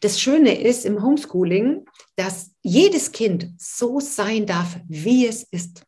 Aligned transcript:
das 0.00 0.20
Schöne 0.20 0.60
ist 0.60 0.84
im 0.84 1.02
Homeschooling, 1.02 1.84
dass 2.16 2.52
jedes 2.62 3.12
Kind 3.12 3.50
so 3.58 4.00
sein 4.00 4.46
darf, 4.46 4.78
wie 4.86 5.26
es 5.26 5.42
ist. 5.42 5.82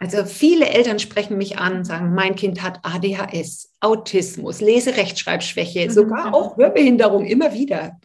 Also 0.00 0.24
viele 0.24 0.68
Eltern 0.68 0.98
sprechen 0.98 1.38
mich 1.38 1.58
an, 1.58 1.84
sagen, 1.84 2.14
mein 2.14 2.34
Kind 2.34 2.62
hat 2.62 2.80
ADHS, 2.82 3.72
Autismus, 3.80 4.60
Leserechtschreibschwäche, 4.60 5.86
mhm. 5.86 5.90
sogar 5.90 6.34
auch 6.34 6.56
Hörbehinderung, 6.56 7.24
immer 7.24 7.52
wieder. 7.52 7.98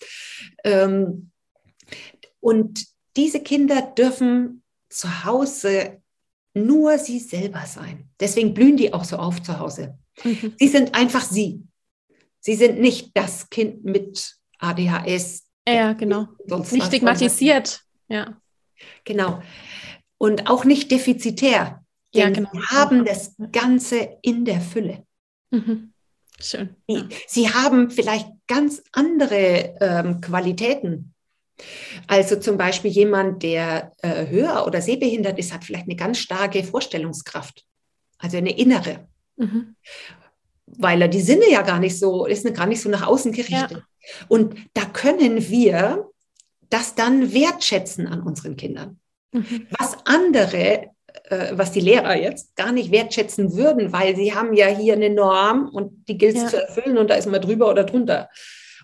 Ähm, 0.64 1.32
und 2.40 2.86
diese 3.18 3.42
Kinder 3.42 3.82
dürfen 3.82 4.64
zu 4.90 5.26
Hause 5.26 6.02
nur 6.54 6.98
sie 6.98 7.20
selber 7.20 7.66
sein. 7.66 8.10
Deswegen 8.20 8.54
blühen 8.54 8.78
die 8.78 8.94
auch 8.94 9.04
so 9.04 9.18
auf 9.18 9.42
zu 9.42 9.60
Hause. 9.60 9.98
Mhm. 10.24 10.54
Sie 10.58 10.68
sind 10.68 10.96
einfach 10.96 11.24
sie. 11.24 11.64
Sie 12.40 12.56
sind 12.56 12.80
nicht 12.80 13.12
das 13.16 13.50
Kind 13.50 13.84
mit 13.84 14.39
ADHS. 14.60 15.44
Ja, 15.68 15.94
genau. 15.94 16.28
Nicht 16.48 16.86
stigmatisiert. 16.86 17.82
Ja. 18.08 18.38
Genau. 19.04 19.42
Und 20.18 20.50
auch 20.50 20.66
nicht 20.66 20.92
defizitär. 20.92 21.84
Ja, 22.14 22.30
genau. 22.30 22.50
Sie 22.54 22.62
haben 22.76 23.06
das 23.06 23.36
Ganze 23.52 24.18
in 24.22 24.46
der 24.46 24.62
Fülle. 24.62 25.06
Mhm. 25.52 25.94
Schön. 26.42 26.76
Ja. 26.88 27.08
Sie 27.28 27.50
haben 27.54 27.92
vielleicht 27.92 28.30
ganz 28.48 28.82
andere 28.92 29.76
ähm, 29.80 30.22
Qualitäten. 30.22 31.14
Also 32.08 32.38
zum 32.38 32.58
Beispiel 32.58 32.92
jemand, 32.92 33.44
der 33.44 33.92
äh, 34.02 34.28
hör- 34.28 34.66
oder 34.66 34.82
sehbehindert 34.82 35.38
ist, 35.38 35.54
hat 35.54 35.66
vielleicht 35.66 35.86
eine 35.86 35.98
ganz 35.98 36.20
starke 36.20 36.64
Vorstellungskraft, 36.64 37.66
also 38.18 38.38
eine 38.38 38.58
innere. 38.58 39.08
Mhm. 39.36 39.76
Weil 40.78 41.02
er 41.02 41.08
die 41.08 41.22
Sinne 41.22 41.50
ja 41.50 41.62
gar 41.62 41.80
nicht 41.80 41.98
so, 41.98 42.26
ist 42.26 42.52
gar 42.54 42.66
nicht 42.66 42.82
so 42.82 42.90
nach 42.90 43.06
außen 43.06 43.32
gerichtet. 43.32 43.72
Ja. 43.72 43.84
Und 44.28 44.56
da 44.74 44.86
können 44.86 45.50
wir 45.50 46.08
das 46.70 46.96
dann 46.96 47.34
wertschätzen 47.34 48.08
an 48.08 48.22
unseren 48.22 48.56
Kindern. 48.56 49.00
Mhm. 49.32 49.68
Was 49.78 49.98
andere, 50.06 50.88
äh, 51.30 51.52
was 51.52 51.72
die 51.72 51.80
Lehrer 51.80 52.16
jetzt 52.16 52.56
gar 52.56 52.72
nicht 52.72 52.92
wertschätzen 52.92 53.56
würden, 53.56 53.92
weil 53.92 54.16
sie 54.16 54.34
haben 54.34 54.54
ja 54.54 54.68
hier 54.68 54.94
eine 54.94 55.10
Norm 55.10 55.70
und 55.70 56.08
die 56.08 56.18
gilt 56.18 56.36
es 56.36 56.44
ja. 56.44 56.48
zu 56.50 56.62
erfüllen 56.62 56.98
und 56.98 57.10
da 57.10 57.16
ist 57.16 57.28
man 57.28 57.42
drüber 57.42 57.70
oder 57.70 57.84
drunter. 57.84 58.30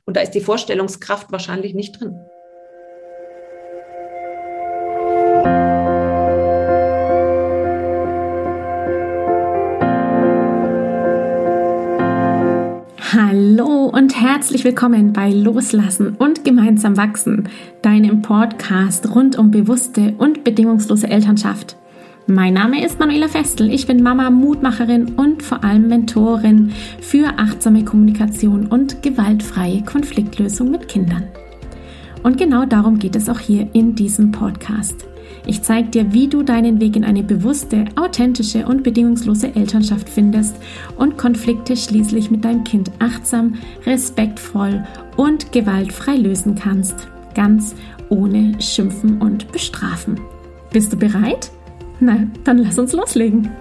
Und 0.05 0.17
da 0.17 0.21
ist 0.21 0.31
die 0.31 0.41
Vorstellungskraft 0.41 1.31
wahrscheinlich 1.31 1.73
nicht 1.73 1.99
drin. 1.99 2.15
Und 13.95 14.19
herzlich 14.19 14.65
willkommen 14.65 15.13
bei 15.13 15.31
Loslassen 15.31 16.17
und 16.17 16.43
gemeinsam 16.43 16.97
wachsen, 16.97 17.47
deinem 17.81 18.21
Podcast 18.21 19.15
rund 19.15 19.37
um 19.37 19.51
bewusste 19.51 20.13
und 20.17 20.43
bedingungslose 20.43 21.07
Elternschaft. 21.07 21.77
Mein 22.27 22.55
Name 22.55 22.85
ist 22.85 22.99
Manuela 22.99 23.29
Festel, 23.29 23.71
ich 23.71 23.87
bin 23.87 24.03
Mama, 24.03 24.31
Mutmacherin 24.31 25.13
und 25.15 25.43
vor 25.43 25.63
allem 25.63 25.87
Mentorin 25.87 26.73
für 26.99 27.39
achtsame 27.39 27.85
Kommunikation 27.85 28.65
und 28.65 29.01
gewaltfreie 29.01 29.81
Konfliktlösung 29.83 30.71
mit 30.71 30.89
Kindern. 30.89 31.29
Und 32.25 32.39
genau 32.39 32.65
darum 32.65 32.97
geht 32.97 33.15
es 33.15 33.29
auch 33.29 33.37
hier 33.37 33.67
in 33.73 33.93
diesem 33.93 34.31
Podcast. 34.31 35.05
Ich 35.45 35.61
zeige 35.61 35.89
dir, 35.89 36.11
wie 36.11 36.27
du 36.27 36.41
deinen 36.41 36.81
Weg 36.81 36.95
in 36.95 37.03
eine 37.03 37.21
bewusste, 37.21 37.85
authentische 37.95 38.65
und 38.65 38.81
bedingungslose 38.81 39.55
Elternschaft 39.55 40.09
findest 40.09 40.55
und 40.97 41.19
Konflikte 41.19 41.77
schließlich 41.77 42.31
mit 42.31 42.43
deinem 42.43 42.63
Kind 42.63 42.89
achtsam, 42.97 43.53
respektvoll 43.85 44.83
und 45.17 45.51
gewaltfrei 45.51 46.15
lösen 46.15 46.55
kannst. 46.55 46.95
Ganz 47.35 47.75
ohne 48.09 48.59
Schimpfen 48.59 49.21
und 49.21 49.51
Bestrafen. 49.51 50.19
Bist 50.71 50.93
du 50.93 50.97
bereit? 50.97 51.51
Na, 51.99 52.25
dann 52.43 52.57
lass 52.57 52.79
uns 52.79 52.91
loslegen. 52.93 53.51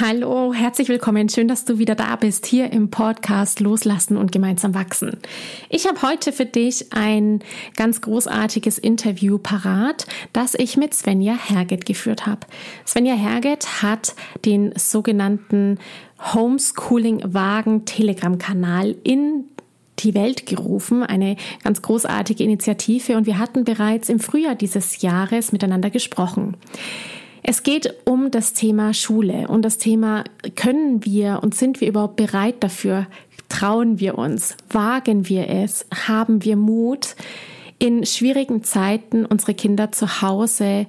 Hallo, 0.00 0.54
herzlich 0.54 0.88
willkommen. 0.88 1.28
Schön, 1.28 1.46
dass 1.46 1.66
du 1.66 1.76
wieder 1.76 1.94
da 1.94 2.16
bist, 2.16 2.46
hier 2.46 2.72
im 2.72 2.90
Podcast 2.90 3.60
Loslassen 3.60 4.16
und 4.16 4.32
gemeinsam 4.32 4.74
wachsen. 4.74 5.18
Ich 5.68 5.86
habe 5.86 6.00
heute 6.00 6.32
für 6.32 6.46
dich 6.46 6.90
ein 6.94 7.40
ganz 7.76 8.00
großartiges 8.00 8.78
Interview 8.78 9.36
parat, 9.36 10.06
das 10.32 10.54
ich 10.54 10.78
mit 10.78 10.94
Svenja 10.94 11.34
Herget 11.34 11.84
geführt 11.84 12.24
habe. 12.24 12.46
Svenja 12.86 13.14
Herget 13.14 13.82
hat 13.82 14.14
den 14.46 14.72
sogenannten 14.74 15.78
Homeschooling-Wagen 16.32 17.84
Telegram-Kanal 17.84 18.96
in 19.04 19.44
die 19.98 20.14
Welt 20.14 20.46
gerufen, 20.46 21.02
eine 21.02 21.36
ganz 21.62 21.82
großartige 21.82 22.42
Initiative 22.42 23.18
und 23.18 23.26
wir 23.26 23.38
hatten 23.38 23.64
bereits 23.64 24.08
im 24.08 24.18
Frühjahr 24.18 24.54
dieses 24.54 25.02
Jahres 25.02 25.52
miteinander 25.52 25.90
gesprochen. 25.90 26.56
Es 27.42 27.62
geht 27.62 27.94
um 28.04 28.30
das 28.30 28.52
Thema 28.52 28.92
Schule 28.92 29.48
und 29.48 29.62
das 29.62 29.78
Thema, 29.78 30.24
können 30.56 31.04
wir 31.04 31.40
und 31.42 31.54
sind 31.54 31.80
wir 31.80 31.88
überhaupt 31.88 32.16
bereit 32.16 32.56
dafür? 32.60 33.06
Trauen 33.48 33.98
wir 33.98 34.18
uns? 34.18 34.56
Wagen 34.70 35.28
wir 35.28 35.48
es? 35.48 35.86
Haben 36.06 36.44
wir 36.44 36.56
Mut, 36.56 37.16
in 37.78 38.04
schwierigen 38.04 38.62
Zeiten 38.62 39.24
unsere 39.24 39.54
Kinder 39.54 39.90
zu 39.90 40.22
Hause 40.22 40.86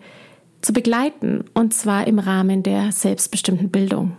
zu 0.61 0.73
begleiten 0.73 1.45
und 1.53 1.73
zwar 1.73 2.05
im 2.05 2.19
Rahmen 2.19 2.63
der 2.63 2.91
selbstbestimmten 2.91 3.69
Bildung? 3.69 4.17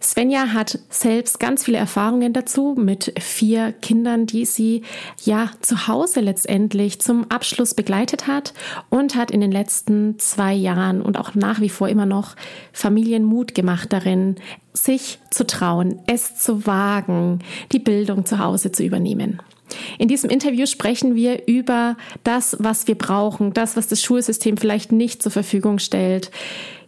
Svenja 0.00 0.52
hat 0.52 0.78
selbst 0.90 1.40
ganz 1.40 1.64
viele 1.64 1.78
Erfahrungen 1.78 2.32
dazu 2.32 2.74
mit 2.78 3.12
vier 3.18 3.72
Kindern, 3.72 4.26
die 4.26 4.44
sie 4.44 4.82
ja 5.24 5.50
zu 5.60 5.88
Hause 5.88 6.20
letztendlich 6.20 7.00
zum 7.00 7.30
Abschluss 7.30 7.74
begleitet 7.74 8.26
hat 8.26 8.54
und 8.90 9.16
hat 9.16 9.30
in 9.30 9.40
den 9.40 9.52
letzten 9.52 10.18
zwei 10.18 10.52
Jahren 10.52 11.02
und 11.02 11.18
auch 11.18 11.34
nach 11.34 11.60
wie 11.60 11.68
vor 11.68 11.88
immer 11.88 12.06
noch 12.06 12.36
Familien 12.72 13.24
Mut 13.24 13.54
gemacht 13.54 13.92
darin, 13.92 14.36
sich 14.72 15.18
zu 15.30 15.46
trauen, 15.46 16.00
es 16.06 16.36
zu 16.36 16.66
wagen, 16.66 17.40
die 17.72 17.80
Bildung 17.80 18.24
zu 18.24 18.38
Hause 18.38 18.70
zu 18.70 18.84
übernehmen. 18.84 19.42
In 19.98 20.08
diesem 20.08 20.30
Interview 20.30 20.66
sprechen 20.66 21.14
wir 21.14 21.46
über 21.46 21.96
das, 22.24 22.56
was 22.60 22.86
wir 22.86 22.96
brauchen, 22.96 23.52
das, 23.52 23.76
was 23.76 23.88
das 23.88 24.02
Schulsystem 24.02 24.56
vielleicht 24.56 24.92
nicht 24.92 25.22
zur 25.22 25.32
Verfügung 25.32 25.78
stellt. 25.78 26.30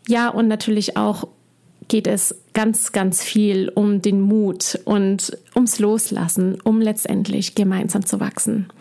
Ja, 0.09 0.29
und 0.29 0.49
natürlich 0.49 0.97
auch 0.97 1.29
geht 1.91 2.07
es 2.07 2.37
ganz, 2.55 2.93
ganz 2.93 3.21
viel 3.23 3.69
um 3.75 4.01
den 4.01 4.21
Mut 4.21 4.79
und 4.85 5.37
ums 5.57 5.81
Loslassen, 5.81 6.59
um 6.63 6.81
letztendlich 6.81 7.57
gemeinsam 7.57 8.07
zu 8.07 8.21
wachsen. 8.21 8.73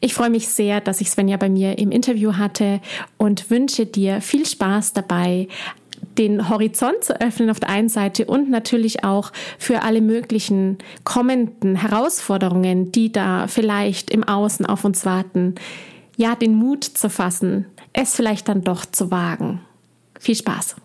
Ich 0.00 0.14
freue 0.14 0.30
mich 0.30 0.48
sehr, 0.48 0.80
dass 0.80 1.00
ich 1.00 1.08
Svenja 1.08 1.36
bei 1.36 1.48
mir 1.48 1.78
im 1.78 1.92
Interview 1.92 2.34
hatte 2.34 2.80
und 3.18 3.50
wünsche 3.50 3.86
dir 3.86 4.20
viel 4.20 4.44
Spaß 4.44 4.94
dabei, 4.94 5.46
den 6.18 6.48
Horizont 6.48 7.04
zu 7.04 7.20
öffnen 7.20 7.50
auf 7.50 7.60
der 7.60 7.68
einen 7.68 7.88
Seite 7.88 8.26
und 8.26 8.50
natürlich 8.50 9.04
auch 9.04 9.32
für 9.58 9.82
alle 9.82 10.00
möglichen 10.00 10.78
kommenden 11.04 11.76
Herausforderungen, 11.76 12.90
die 12.90 13.12
da 13.12 13.46
vielleicht 13.46 14.10
im 14.10 14.24
Außen 14.24 14.66
auf 14.66 14.84
uns 14.84 15.06
warten, 15.06 15.54
ja, 16.16 16.34
den 16.34 16.54
Mut 16.54 16.82
zu 16.82 17.10
fassen, 17.10 17.66
es 17.92 18.16
vielleicht 18.16 18.48
dann 18.48 18.64
doch 18.64 18.86
zu 18.86 19.12
wagen. 19.12 19.60
Viel 20.18 20.34
Spaß! 20.34 20.76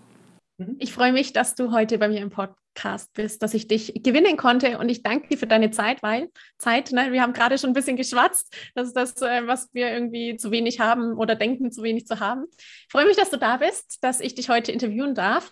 Mhm. 0.62 0.76
Ich 0.80 0.94
freue 0.94 1.12
mich, 1.12 1.34
dass 1.34 1.56
du 1.56 1.72
heute 1.72 1.98
bei 1.98 2.08
mir 2.08 2.22
im 2.22 2.30
Podcast 2.30 3.14
bist, 3.14 3.42
dass 3.42 3.54
ich 3.54 3.68
dich 3.68 3.94
gewinnen 4.04 4.38
konnte 4.38 4.78
und 4.78 4.90
ich 4.90 5.02
danke 5.02 5.28
dir 5.28 5.38
für 5.38 5.48
deine 5.48 5.72
Zeit, 5.72 6.04
weil 6.04 6.30
Zeit, 6.58 6.92
ne, 6.92 7.12
wir 7.12 7.22
haben 7.22 7.34
gerade 7.34 7.58
schon 7.58 7.72
ein 7.72 7.74
bisschen 7.74 7.98
geschwatzt, 7.98 8.56
das 8.76 8.88
ist 8.88 8.96
das, 8.96 9.22
äh, 9.22 9.48
was 9.48 9.74
wir 9.74 9.92
irgendwie 9.92 10.38
zu 10.38 10.52
wenig 10.52 10.80
haben 10.80 11.18
oder 11.18 11.36
denken, 11.36 11.72
zu 11.72 11.84
wenig 11.84 12.06
zu 12.06 12.20
haben. 12.20 12.46
Ich 12.52 12.92
freue 12.92 13.06
mich, 13.06 13.18
dass 13.18 13.32
du 13.32 13.38
da 13.38 13.58
bist, 13.58 14.04
dass 14.04 14.20
ich 14.20 14.36
dich 14.36 14.50
heute 14.50 14.72
interviewen 14.72 15.16
darf. 15.16 15.52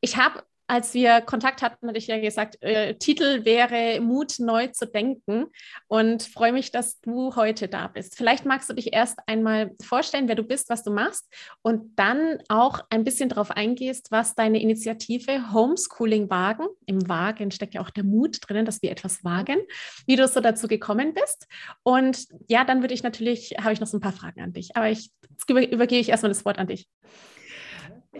Ich 0.00 0.16
habe 0.16 0.42
als 0.68 0.94
wir 0.94 1.20
Kontakt 1.20 1.62
hatten, 1.62 1.88
hatte 1.88 1.98
ich 1.98 2.06
ja 2.06 2.18
gesagt, 2.18 2.62
äh, 2.62 2.94
Titel 2.94 3.44
wäre 3.44 4.00
Mut 4.00 4.38
neu 4.38 4.68
zu 4.68 4.86
denken 4.86 5.46
und 5.86 6.22
freue 6.22 6.52
mich, 6.52 6.72
dass 6.72 7.00
du 7.00 7.36
heute 7.36 7.68
da 7.68 7.86
bist. 7.86 8.16
Vielleicht 8.16 8.44
magst 8.44 8.68
du 8.68 8.74
dich 8.74 8.92
erst 8.92 9.18
einmal 9.26 9.72
vorstellen, 9.82 10.28
wer 10.28 10.34
du 10.34 10.42
bist, 10.42 10.68
was 10.68 10.82
du 10.82 10.90
machst 10.90 11.32
und 11.62 11.98
dann 11.98 12.38
auch 12.48 12.80
ein 12.90 13.04
bisschen 13.04 13.28
darauf 13.28 13.50
eingehst, 13.50 14.10
was 14.10 14.34
deine 14.34 14.60
Initiative 14.60 15.52
Homeschooling 15.52 16.30
wagen, 16.30 16.66
im 16.86 17.08
Wagen 17.08 17.50
steckt 17.50 17.74
ja 17.74 17.80
auch 17.80 17.90
der 17.90 18.04
Mut 18.04 18.38
drinnen, 18.40 18.66
dass 18.66 18.82
wir 18.82 18.90
etwas 18.90 19.24
wagen, 19.24 19.58
wie 20.06 20.16
du 20.16 20.26
so 20.26 20.40
dazu 20.40 20.66
gekommen 20.66 21.14
bist. 21.14 21.46
Und 21.82 22.26
ja, 22.48 22.64
dann 22.64 22.82
würde 22.82 22.94
ich 22.94 23.02
natürlich, 23.02 23.54
habe 23.60 23.72
ich 23.72 23.80
noch 23.80 23.86
so 23.86 23.98
ein 23.98 24.00
paar 24.00 24.12
Fragen 24.12 24.40
an 24.40 24.52
dich, 24.52 24.76
aber 24.76 24.90
ich 24.90 25.10
übergehe 25.48 26.00
ich 26.00 26.08
erstmal 26.08 26.30
das 26.30 26.44
Wort 26.44 26.58
an 26.58 26.66
dich. 26.66 26.88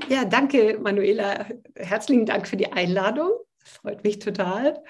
Ja, 0.08 0.25
danke, 0.25 0.78
Manuela. 0.81 1.46
Herzlichen 1.75 2.26
Dank 2.26 2.46
für 2.46 2.56
die 2.56 2.72
Einladung. 2.72 3.31
Freut 3.58 4.04
mich 4.04 4.19
total. 4.19 4.82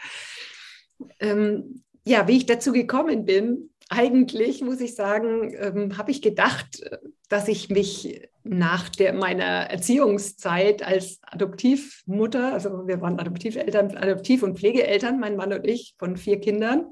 Ähm, 1.21 1.83
ja, 2.05 2.29
wie 2.29 2.37
ich 2.37 2.47
dazu 2.47 2.73
gekommen 2.73 3.25
bin, 3.25 3.71
eigentlich, 3.89 4.63
muss 4.63 4.81
ich 4.81 4.95
sagen, 4.95 5.55
ähm, 5.59 5.97
habe 5.97 6.11
ich 6.11 6.21
gedacht, 6.21 6.83
dass 7.29 7.49
ich 7.49 7.69
mich 7.69 8.29
nach 8.43 8.89
der, 8.89 9.13
meiner 9.13 9.71
Erziehungszeit 9.71 10.83
als 10.83 11.19
Adoptivmutter, 11.23 12.53
also 12.53 12.87
wir 12.87 13.01
waren 13.01 13.19
Adoptiveltern, 13.19 13.97
Adoptiv- 13.97 14.43
und 14.43 14.59
Pflegeeltern, 14.59 15.19
mein 15.19 15.37
Mann 15.37 15.53
und 15.53 15.67
ich, 15.67 15.95
von 15.99 16.17
vier 16.17 16.41
Kindern, 16.41 16.87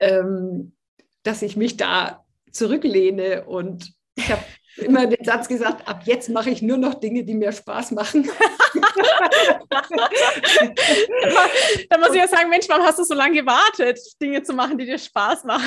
ähm, 0.00 0.74
dass 1.22 1.42
ich 1.42 1.56
mich 1.56 1.76
da 1.76 2.24
zurücklehne 2.50 3.44
und 3.44 3.92
ich 4.16 4.30
habe 4.30 4.42
immer 4.78 5.06
den 5.06 5.24
Satz 5.24 5.48
gesagt, 5.48 5.86
ab 5.88 6.02
jetzt 6.04 6.28
mache 6.28 6.50
ich 6.50 6.62
nur 6.62 6.76
noch 6.78 6.94
Dinge, 6.94 7.24
die 7.24 7.34
mir 7.34 7.52
Spaß 7.52 7.92
machen. 7.92 8.28
da 11.90 11.98
muss 11.98 12.10
ich 12.10 12.16
ja 12.16 12.28
sagen, 12.28 12.50
Mensch, 12.50 12.68
warum 12.68 12.84
hast 12.84 12.98
du 12.98 13.04
so 13.04 13.14
lange 13.14 13.40
gewartet, 13.40 13.98
Dinge 14.20 14.42
zu 14.42 14.52
machen, 14.52 14.78
die 14.78 14.86
dir 14.86 14.98
Spaß 14.98 15.44
machen? 15.44 15.64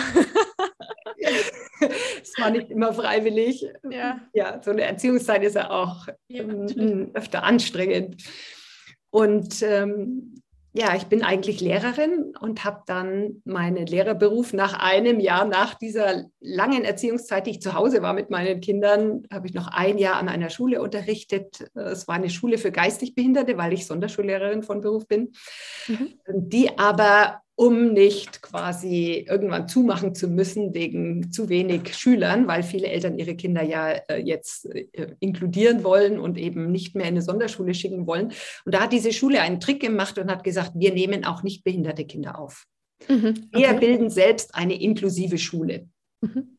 Es 2.22 2.34
war 2.38 2.50
nicht 2.50 2.72
immer 2.72 2.94
freiwillig. 2.94 3.66
Ja. 3.90 4.19
ja, 4.34 4.62
so 4.63 4.72
eine 4.72 4.84
Erziehungszeit 4.84 5.44
ist 5.44 5.56
ja 5.56 5.69
auch 5.69 6.08
ja, 6.28 6.44
ähm, 6.44 7.12
öfter 7.13 7.44
anstrengend. 7.44 8.24
Und 9.10 9.62
ähm, 9.62 10.42
ja, 10.74 10.96
ich 10.96 11.08
bin 11.08 11.22
eigentlich 11.22 11.60
Lehrerin 11.60 12.34
und 12.40 12.64
habe 12.64 12.84
dann 12.86 13.42
meinen 13.44 13.86
Lehrerberuf 13.86 14.54
nach 14.54 14.80
einem 14.80 15.20
Jahr, 15.20 15.46
nach 15.46 15.74
dieser 15.74 16.26
langen 16.40 16.86
Erziehungszeit, 16.86 17.46
die 17.46 17.52
ich 17.52 17.62
zu 17.62 17.74
Hause 17.74 18.02
war 18.02 18.14
mit 18.14 18.30
meinen 18.30 18.62
Kindern, 18.62 19.28
habe 19.32 19.48
ich 19.48 19.54
noch 19.54 19.68
ein 19.68 19.98
Jahr 19.98 20.16
an 20.16 20.30
einer 20.30 20.50
Schule 20.50 20.82
unterrichtet. 20.82 21.70
Es 21.76 22.08
war 22.08 22.16
eine 22.16 22.30
Schule 22.30 22.58
für 22.58 22.72
geistig 22.72 23.16
Behinderte, 23.16 23.58
weil 23.58 23.74
ich 23.74 23.86
Sonderschullehrerin 23.86 24.64
von 24.64 24.80
Beruf 24.80 25.08
bin, 25.08 25.34
mhm. 25.88 26.14
die 26.34 26.78
aber 26.78 27.42
um 27.56 27.94
nicht 27.94 28.42
quasi 28.42 29.25
irgendwann 29.27 29.68
zumachen 29.68 30.15
zu 30.15 30.27
müssen 30.27 30.74
wegen 30.74 31.31
zu 31.31 31.50
wenig 31.50 31.95
Schülern, 31.95 32.48
weil 32.48 32.63
viele 32.63 32.88
Eltern 32.88 33.18
ihre 33.18 33.36
Kinder 33.36 33.62
ja 33.62 33.92
äh, 33.92 34.18
jetzt 34.18 34.65
äh, 34.74 35.15
inkludieren 35.19 35.83
wollen 35.83 36.19
und 36.19 36.38
eben 36.38 36.71
nicht 36.71 36.95
mehr 36.95 37.06
in 37.06 37.15
eine 37.15 37.21
Sonderschule 37.21 37.74
schicken 37.74 38.07
wollen. 38.07 38.31
Und 38.65 38.74
da 38.74 38.81
hat 38.81 38.94
diese 38.94 39.13
Schule 39.13 39.42
einen 39.42 39.59
Trick 39.59 39.81
gemacht 39.81 40.18
und 40.18 40.31
hat 40.31 40.44
gesagt, 40.44 40.71
wir 40.75 40.94
nehmen 40.94 41.25
auch 41.25 41.44
nicht 41.44 41.63
behinderte 41.63 42.06
Kinder 42.06 42.39
auf. 42.39 42.65
Mhm, 43.07 43.50
okay. 43.53 43.63
Wir 43.63 43.74
bilden 43.74 44.09
selbst 44.09 44.56
eine 44.56 44.81
inklusive 44.81 45.38
Schule. 45.38 45.88
Mhm. 46.21 46.57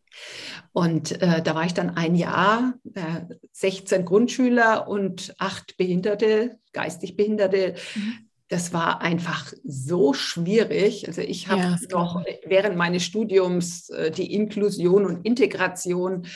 Und 0.73 1.23
äh, 1.23 1.43
da 1.43 1.55
war 1.55 1.65
ich 1.65 1.75
dann 1.75 1.91
ein 1.91 2.15
Jahr, 2.15 2.75
äh, 2.95 3.35
16 3.53 4.05
Grundschüler 4.05 4.89
und 4.89 5.35
acht 5.39 5.77
Behinderte, 5.77 6.59
geistig 6.73 7.17
Behinderte. 7.17 7.75
Mhm 7.95 8.29
das 8.53 8.75
war 8.75 9.01
einfach 9.01 9.51
so 9.65 10.13
schwierig. 10.13 11.09
Also 11.09 11.23
ich 11.23 11.49
habe 11.49 11.63
ja, 11.63 11.79
noch 11.91 12.23
während 12.45 12.77
meines 12.77 13.03
Studiums 13.03 13.89
äh, 13.89 14.11
die 14.11 14.35
Inklusion 14.35 15.07
und 15.07 15.25
Integration 15.25 16.27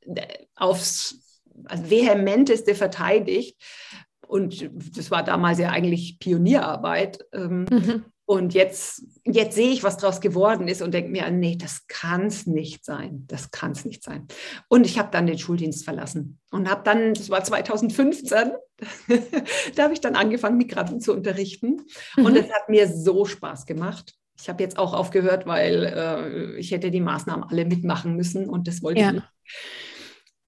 äh, 0.00 0.22
aufs 0.54 1.42
also 1.64 1.90
vehementeste 1.90 2.74
verteidigt. 2.74 3.62
Und 4.26 4.70
das 4.96 5.10
war 5.10 5.22
damals 5.22 5.58
ja 5.58 5.68
eigentlich 5.68 6.18
Pionierarbeit. 6.18 7.18
Ähm, 7.34 7.66
mhm. 7.70 8.04
Und 8.28 8.54
jetzt, 8.54 9.04
jetzt 9.24 9.54
sehe 9.54 9.70
ich, 9.70 9.84
was 9.84 9.98
daraus 9.98 10.20
geworden 10.20 10.66
ist 10.66 10.82
und 10.82 10.92
denke 10.92 11.10
mir, 11.10 11.30
nee, 11.30 11.56
das 11.56 11.86
kann 11.86 12.26
es 12.26 12.44
nicht 12.46 12.84
sein. 12.84 13.24
Das 13.28 13.52
kann 13.52 13.70
es 13.70 13.84
nicht 13.84 14.02
sein. 14.02 14.26
Und 14.68 14.84
ich 14.84 14.98
habe 14.98 15.10
dann 15.12 15.28
den 15.28 15.38
Schuldienst 15.38 15.84
verlassen 15.84 16.40
und 16.50 16.68
habe 16.68 16.82
dann, 16.82 17.14
das 17.14 17.30
war 17.30 17.44
2015, 17.44 18.50
da 19.76 19.82
habe 19.82 19.94
ich 19.94 20.00
dann 20.00 20.16
angefangen, 20.16 20.58
Migranten 20.58 21.00
zu 21.00 21.12
unterrichten. 21.12 21.82
Mhm. 22.16 22.26
Und 22.26 22.36
es 22.36 22.50
hat 22.52 22.68
mir 22.68 22.88
so 22.88 23.24
Spaß 23.26 23.64
gemacht. 23.64 24.14
Ich 24.38 24.48
habe 24.48 24.62
jetzt 24.62 24.76
auch 24.76 24.92
aufgehört, 24.92 25.46
weil 25.46 25.84
äh, 25.84 26.58
ich 26.58 26.72
hätte 26.72 26.90
die 26.90 27.00
Maßnahmen 27.00 27.48
alle 27.48 27.64
mitmachen 27.64 28.16
müssen 28.16 28.48
und 28.48 28.66
das 28.66 28.82
wollte 28.82 29.00
ja. 29.00 29.08
ich 29.08 29.14
nicht. 29.14 29.26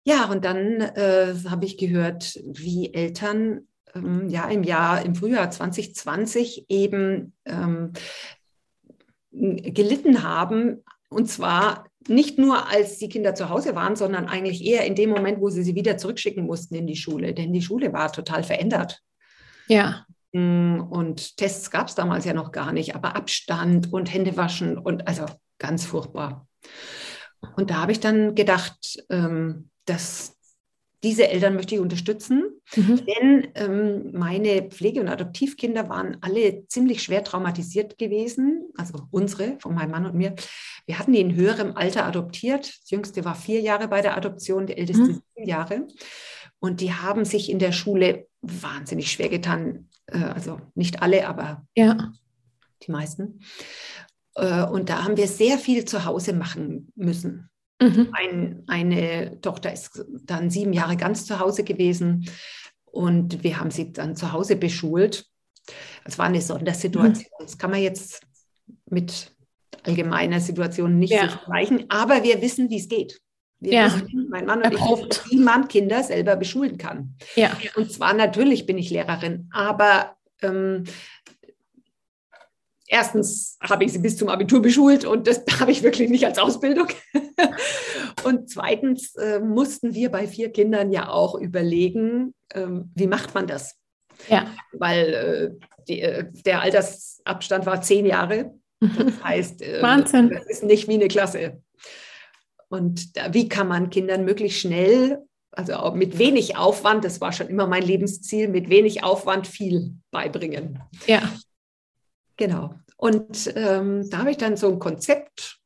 Ja, 0.04 0.24
und 0.24 0.44
dann 0.44 0.80
äh, 0.80 1.34
habe 1.48 1.64
ich 1.64 1.78
gehört, 1.78 2.40
wie 2.44 2.92
Eltern 2.92 3.68
ja 4.28 4.48
im 4.48 4.62
Jahr, 4.62 5.04
im 5.04 5.14
Frühjahr 5.14 5.50
2020 5.50 6.66
eben 6.68 7.34
ähm, 7.44 7.92
gelitten 9.30 10.22
haben. 10.22 10.84
Und 11.10 11.28
zwar 11.28 11.86
nicht 12.06 12.38
nur, 12.38 12.68
als 12.68 12.98
die 12.98 13.08
Kinder 13.08 13.34
zu 13.34 13.48
Hause 13.48 13.74
waren, 13.74 13.96
sondern 13.96 14.28
eigentlich 14.28 14.64
eher 14.64 14.84
in 14.86 14.94
dem 14.94 15.10
Moment, 15.10 15.40
wo 15.40 15.48
sie 15.50 15.62
sie 15.62 15.74
wieder 15.74 15.98
zurückschicken 15.98 16.46
mussten 16.46 16.74
in 16.74 16.86
die 16.86 16.96
Schule. 16.96 17.34
Denn 17.34 17.52
die 17.52 17.62
Schule 17.62 17.92
war 17.92 18.12
total 18.12 18.42
verändert. 18.42 19.02
Ja. 19.68 20.06
Mm, 20.32 20.80
und 20.80 21.36
Tests 21.36 21.70
gab 21.70 21.88
es 21.88 21.94
damals 21.94 22.24
ja 22.24 22.32
noch 22.32 22.52
gar 22.52 22.72
nicht, 22.72 22.94
aber 22.94 23.16
Abstand 23.16 23.92
und 23.92 24.12
Hände 24.12 24.36
waschen 24.36 24.78
und 24.78 25.06
also 25.06 25.26
ganz 25.58 25.84
furchtbar. 25.84 26.46
Und 27.56 27.70
da 27.70 27.76
habe 27.76 27.92
ich 27.92 28.00
dann 28.00 28.34
gedacht, 28.34 29.02
ähm, 29.10 29.70
dass 29.84 30.37
diese 31.02 31.28
Eltern 31.28 31.54
möchte 31.54 31.76
ich 31.76 31.80
unterstützen, 31.80 32.60
mhm. 32.74 33.00
denn 33.06 33.48
ähm, 33.54 34.10
meine 34.12 34.62
Pflege- 34.62 35.00
und 35.00 35.08
Adoptivkinder 35.08 35.88
waren 35.88 36.16
alle 36.22 36.66
ziemlich 36.66 37.02
schwer 37.02 37.22
traumatisiert 37.22 37.98
gewesen, 37.98 38.68
also 38.76 39.06
unsere, 39.10 39.58
von 39.60 39.74
meinem 39.74 39.92
Mann 39.92 40.06
und 40.06 40.14
mir. 40.14 40.34
Wir 40.86 40.98
hatten 40.98 41.12
die 41.12 41.20
in 41.20 41.36
höherem 41.36 41.76
Alter 41.76 42.04
adoptiert. 42.04 42.68
Das 42.68 42.90
jüngste 42.90 43.24
war 43.24 43.34
vier 43.34 43.60
Jahre 43.60 43.88
bei 43.88 44.00
der 44.00 44.16
Adoption, 44.16 44.66
der 44.66 44.78
älteste 44.78 45.02
mhm. 45.02 45.22
sieben 45.34 45.48
Jahre. 45.48 45.86
Und 46.58 46.80
die 46.80 46.92
haben 46.92 47.24
sich 47.24 47.50
in 47.50 47.60
der 47.60 47.72
Schule 47.72 48.26
wahnsinnig 48.42 49.12
schwer 49.12 49.28
getan. 49.28 49.88
Äh, 50.06 50.18
also 50.18 50.60
nicht 50.74 51.02
alle, 51.02 51.28
aber 51.28 51.64
ja. 51.76 52.12
die 52.82 52.90
meisten. 52.90 53.40
Äh, 54.34 54.64
und 54.64 54.88
da 54.88 55.04
haben 55.04 55.16
wir 55.16 55.28
sehr 55.28 55.58
viel 55.58 55.84
zu 55.84 56.04
Hause 56.04 56.32
machen 56.32 56.92
müssen. 56.96 57.50
Mhm. 57.80 58.08
Ein, 58.12 58.62
eine 58.66 59.40
Tochter 59.40 59.72
ist 59.72 60.04
dann 60.24 60.50
sieben 60.50 60.72
Jahre 60.72 60.96
ganz 60.96 61.26
zu 61.26 61.38
Hause 61.38 61.62
gewesen 61.64 62.28
und 62.86 63.42
wir 63.44 63.60
haben 63.60 63.70
sie 63.70 63.92
dann 63.92 64.16
zu 64.16 64.32
Hause 64.32 64.56
beschult. 64.56 65.26
Es 66.04 66.18
war 66.18 66.26
eine 66.26 66.40
Sondersituation. 66.40 67.24
Mhm. 67.38 67.44
Das 67.44 67.58
kann 67.58 67.70
man 67.70 67.82
jetzt 67.82 68.22
mit 68.86 69.32
allgemeiner 69.84 70.40
Situation 70.40 70.98
nicht 70.98 71.12
ja. 71.12 71.28
vergleichen, 71.28 71.84
aber 71.88 72.22
wir 72.22 72.42
wissen, 72.42 72.68
wie 72.70 72.78
es 72.78 72.88
geht. 72.88 73.20
Wir 73.60 73.72
ja. 73.72 73.84
wissen, 73.86 74.28
mein 74.30 74.46
Mann 74.46 74.58
und 74.58 74.64
Erprobt. 74.64 75.22
ich, 75.26 75.32
wie 75.32 75.38
man 75.38 75.68
Kinder 75.68 76.02
selber 76.02 76.36
beschulen 76.36 76.78
kann. 76.78 77.14
Ja. 77.34 77.56
Und 77.76 77.90
zwar 77.92 78.14
natürlich 78.14 78.66
bin 78.66 78.78
ich 78.78 78.90
Lehrerin, 78.90 79.48
aber 79.52 80.16
ähm, 80.42 80.84
erstens 82.88 83.58
habe 83.60 83.84
ich 83.84 83.92
sie 83.92 83.98
bis 83.98 84.16
zum 84.16 84.28
Abitur 84.28 84.60
beschult 84.60 85.04
und 85.04 85.26
das 85.26 85.44
habe 85.60 85.70
ich 85.70 85.82
wirklich 85.82 86.10
nicht 86.10 86.26
als 86.26 86.38
Ausbildung. 86.38 86.88
und 88.24 88.50
zweitens 88.50 89.14
äh, 89.16 89.38
mussten 89.38 89.94
wir 89.94 90.10
bei 90.10 90.26
vier 90.26 90.50
Kindern 90.50 90.90
ja 90.90 91.08
auch 91.08 91.34
überlegen, 91.34 92.34
ähm, 92.54 92.90
wie 92.94 93.06
macht 93.06 93.34
man 93.34 93.46
das? 93.46 93.76
Ja. 94.28 94.52
Weil 94.72 95.14
äh, 95.14 95.66
die, 95.86 96.00
äh, 96.00 96.24
der 96.44 96.62
Altersabstand 96.62 97.66
war 97.66 97.82
zehn 97.82 98.06
Jahre. 98.06 98.54
Das 98.80 98.90
heißt, 99.24 99.62
äh, 99.62 99.82
Wahnsinn. 99.82 100.30
das 100.30 100.46
ist 100.46 100.64
nicht 100.64 100.88
wie 100.88 100.94
eine 100.94 101.08
Klasse. 101.08 101.62
Und 102.68 103.16
da, 103.16 103.32
wie 103.32 103.48
kann 103.48 103.68
man 103.68 103.90
Kindern 103.90 104.24
möglichst 104.24 104.60
schnell, 104.60 105.22
also 105.52 105.74
auch 105.74 105.94
mit 105.94 106.18
wenig 106.18 106.56
Aufwand, 106.56 107.04
das 107.04 107.20
war 107.20 107.32
schon 107.32 107.48
immer 107.48 107.66
mein 107.66 107.82
Lebensziel, 107.82 108.48
mit 108.48 108.68
wenig 108.68 109.02
Aufwand 109.02 109.46
viel 109.46 109.94
beibringen. 110.10 110.80
Ja. 111.06 111.22
Genau. 112.38 112.74
Und 112.96 113.52
ähm, 113.54 114.08
da 114.08 114.18
habe 114.18 114.30
ich 114.30 114.38
dann 114.38 114.56
so 114.56 114.68
ein 114.68 114.78
Konzept, 114.78 115.58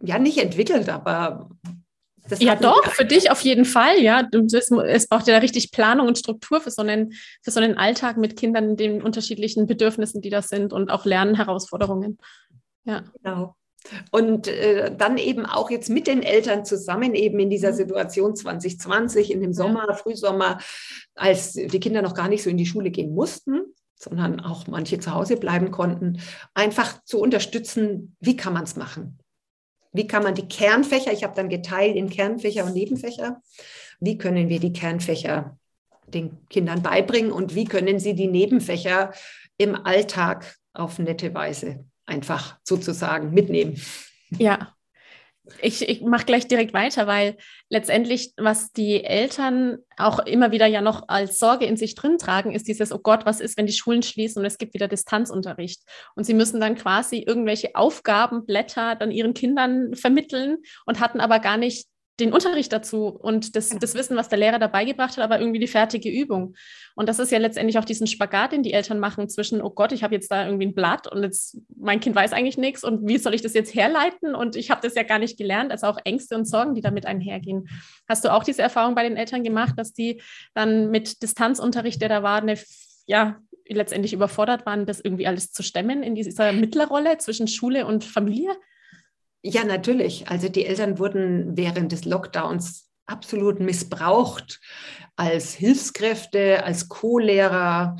ja, 0.00 0.18
nicht 0.18 0.38
entwickelt, 0.38 0.88
aber. 0.88 1.50
ja, 2.38 2.56
doch, 2.56 2.86
für 2.92 3.04
dich 3.04 3.30
auf 3.30 3.42
jeden 3.42 3.64
Fall, 3.64 4.00
ja. 4.00 4.26
Es 4.86 5.08
braucht 5.08 5.26
ja 5.26 5.38
richtig 5.38 5.72
Planung 5.72 6.06
und 6.06 6.18
Struktur 6.18 6.60
für 6.60 6.70
so, 6.70 6.82
einen, 6.82 7.12
für 7.42 7.50
so 7.50 7.60
einen 7.60 7.76
Alltag 7.76 8.16
mit 8.16 8.36
Kindern, 8.36 8.76
den 8.76 9.02
unterschiedlichen 9.02 9.66
Bedürfnissen, 9.66 10.22
die 10.22 10.30
das 10.30 10.48
sind 10.48 10.72
und 10.72 10.90
auch 10.90 11.04
Lernherausforderungen. 11.04 12.18
Ja. 12.84 13.04
Genau. 13.22 13.56
Und 14.10 14.46
äh, 14.46 14.94
dann 14.94 15.16
eben 15.16 15.46
auch 15.46 15.70
jetzt 15.70 15.90
mit 15.90 16.06
den 16.06 16.22
Eltern 16.22 16.64
zusammen, 16.64 17.14
eben 17.14 17.40
in 17.40 17.50
dieser 17.50 17.72
mhm. 17.72 17.76
Situation 17.76 18.36
2020, 18.36 19.32
in 19.32 19.40
dem 19.40 19.52
Sommer, 19.52 19.86
ja. 19.88 19.94
Frühsommer, 19.94 20.58
als 21.14 21.52
die 21.52 21.80
Kinder 21.80 22.02
noch 22.02 22.14
gar 22.14 22.28
nicht 22.28 22.42
so 22.42 22.50
in 22.50 22.58
die 22.58 22.66
Schule 22.66 22.90
gehen 22.90 23.14
mussten, 23.14 23.74
sondern 24.00 24.40
auch 24.40 24.66
manche 24.66 24.98
zu 24.98 25.12
Hause 25.12 25.36
bleiben 25.36 25.70
konnten, 25.70 26.20
einfach 26.54 27.04
zu 27.04 27.20
unterstützen, 27.20 28.16
wie 28.18 28.36
kann 28.36 28.54
man 28.54 28.64
es 28.64 28.76
machen? 28.76 29.18
Wie 29.92 30.06
kann 30.06 30.22
man 30.22 30.34
die 30.34 30.48
Kernfächer, 30.48 31.12
ich 31.12 31.22
habe 31.22 31.34
dann 31.36 31.48
geteilt 31.48 31.96
in 31.96 32.08
Kernfächer 32.08 32.64
und 32.64 32.72
Nebenfächer, 32.72 33.42
wie 34.00 34.16
können 34.16 34.48
wir 34.48 34.58
die 34.58 34.72
Kernfächer 34.72 35.58
den 36.06 36.46
Kindern 36.48 36.82
beibringen 36.82 37.30
und 37.30 37.54
wie 37.54 37.66
können 37.66 37.98
sie 37.98 38.14
die 38.14 38.26
Nebenfächer 38.26 39.12
im 39.58 39.76
Alltag 39.76 40.56
auf 40.72 40.98
nette 40.98 41.34
Weise 41.34 41.84
einfach 42.06 42.56
sozusagen 42.64 43.30
mitnehmen? 43.32 43.80
Ja, 44.30 44.74
ich, 45.62 45.88
ich 45.88 46.00
mache 46.02 46.24
gleich 46.24 46.48
direkt 46.48 46.72
weiter, 46.72 47.06
weil 47.06 47.36
letztendlich, 47.68 48.32
was 48.36 48.72
die 48.72 49.04
Eltern 49.04 49.78
auch 49.96 50.18
immer 50.20 50.52
wieder 50.52 50.66
ja 50.66 50.80
noch 50.80 51.08
als 51.08 51.38
Sorge 51.38 51.66
in 51.66 51.76
sich 51.76 51.94
drin 51.94 52.18
tragen, 52.18 52.52
ist 52.52 52.68
dieses, 52.68 52.92
oh 52.92 52.98
Gott, 52.98 53.26
was 53.26 53.40
ist, 53.40 53.56
wenn 53.56 53.66
die 53.66 53.72
Schulen 53.72 54.02
schließen 54.02 54.40
und 54.40 54.46
es 54.46 54.58
gibt 54.58 54.74
wieder 54.74 54.88
Distanzunterricht. 54.88 55.82
Und 56.14 56.24
sie 56.24 56.34
müssen 56.34 56.60
dann 56.60 56.74
quasi 56.74 57.24
irgendwelche 57.26 57.74
Aufgabenblätter 57.74 58.96
dann 58.96 59.10
ihren 59.10 59.34
Kindern 59.34 59.94
vermitteln 59.94 60.58
und 60.86 61.00
hatten 61.00 61.20
aber 61.20 61.38
gar 61.38 61.56
nicht 61.56 61.86
den 62.20 62.32
Unterricht 62.32 62.72
dazu 62.72 63.06
und 63.06 63.56
das, 63.56 63.70
das 63.70 63.94
Wissen, 63.94 64.16
was 64.16 64.28
der 64.28 64.38
Lehrer 64.38 64.58
dabei 64.58 64.84
gebracht 64.84 65.16
hat, 65.16 65.24
aber 65.24 65.40
irgendwie 65.40 65.58
die 65.58 65.66
fertige 65.66 66.10
Übung. 66.10 66.54
Und 66.94 67.08
das 67.08 67.18
ist 67.18 67.32
ja 67.32 67.38
letztendlich 67.38 67.78
auch 67.78 67.84
diesen 67.84 68.06
Spagat, 68.06 68.52
den 68.52 68.62
die 68.62 68.72
Eltern 68.72 68.98
machen 68.98 69.28
zwischen, 69.28 69.62
oh 69.62 69.70
Gott, 69.70 69.92
ich 69.92 70.02
habe 70.02 70.14
jetzt 70.14 70.30
da 70.30 70.44
irgendwie 70.44 70.66
ein 70.66 70.74
Blatt 70.74 71.06
und 71.06 71.22
jetzt 71.22 71.58
mein 71.76 72.00
Kind 72.00 72.14
weiß 72.14 72.32
eigentlich 72.32 72.58
nichts 72.58 72.84
und 72.84 73.08
wie 73.08 73.18
soll 73.18 73.34
ich 73.34 73.42
das 73.42 73.54
jetzt 73.54 73.74
herleiten 73.74 74.34
und 74.34 74.56
ich 74.56 74.70
habe 74.70 74.80
das 74.82 74.94
ja 74.94 75.02
gar 75.02 75.18
nicht 75.18 75.38
gelernt, 75.38 75.72
also 75.72 75.86
auch 75.86 75.98
Ängste 76.04 76.36
und 76.36 76.46
Sorgen, 76.46 76.74
die 76.74 76.82
damit 76.82 77.06
einhergehen. 77.06 77.68
Hast 78.08 78.24
du 78.24 78.32
auch 78.32 78.44
diese 78.44 78.62
Erfahrung 78.62 78.94
bei 78.94 79.02
den 79.02 79.16
Eltern 79.16 79.42
gemacht, 79.42 79.74
dass 79.76 79.92
die 79.92 80.22
dann 80.54 80.90
mit 80.90 81.22
Distanzunterricht, 81.22 82.00
der 82.00 82.08
da 82.08 82.22
war, 82.22 82.42
eine, 82.42 82.58
ja, 83.06 83.38
letztendlich 83.68 84.12
überfordert 84.12 84.66
waren, 84.66 84.84
das 84.84 85.00
irgendwie 85.00 85.26
alles 85.26 85.52
zu 85.52 85.62
stemmen 85.62 86.02
in 86.02 86.14
dieser 86.14 86.52
Mittlerrolle 86.52 87.18
zwischen 87.18 87.48
Schule 87.48 87.86
und 87.86 88.04
Familie? 88.04 88.50
Ja, 89.42 89.64
natürlich. 89.64 90.28
Also 90.28 90.48
die 90.48 90.66
Eltern 90.66 90.98
wurden 90.98 91.56
während 91.56 91.92
des 91.92 92.04
Lockdowns 92.04 92.90
absolut 93.06 93.60
missbraucht 93.60 94.60
als 95.16 95.54
Hilfskräfte, 95.54 96.64
als 96.64 96.88
Co-Lehrer. 96.88 97.96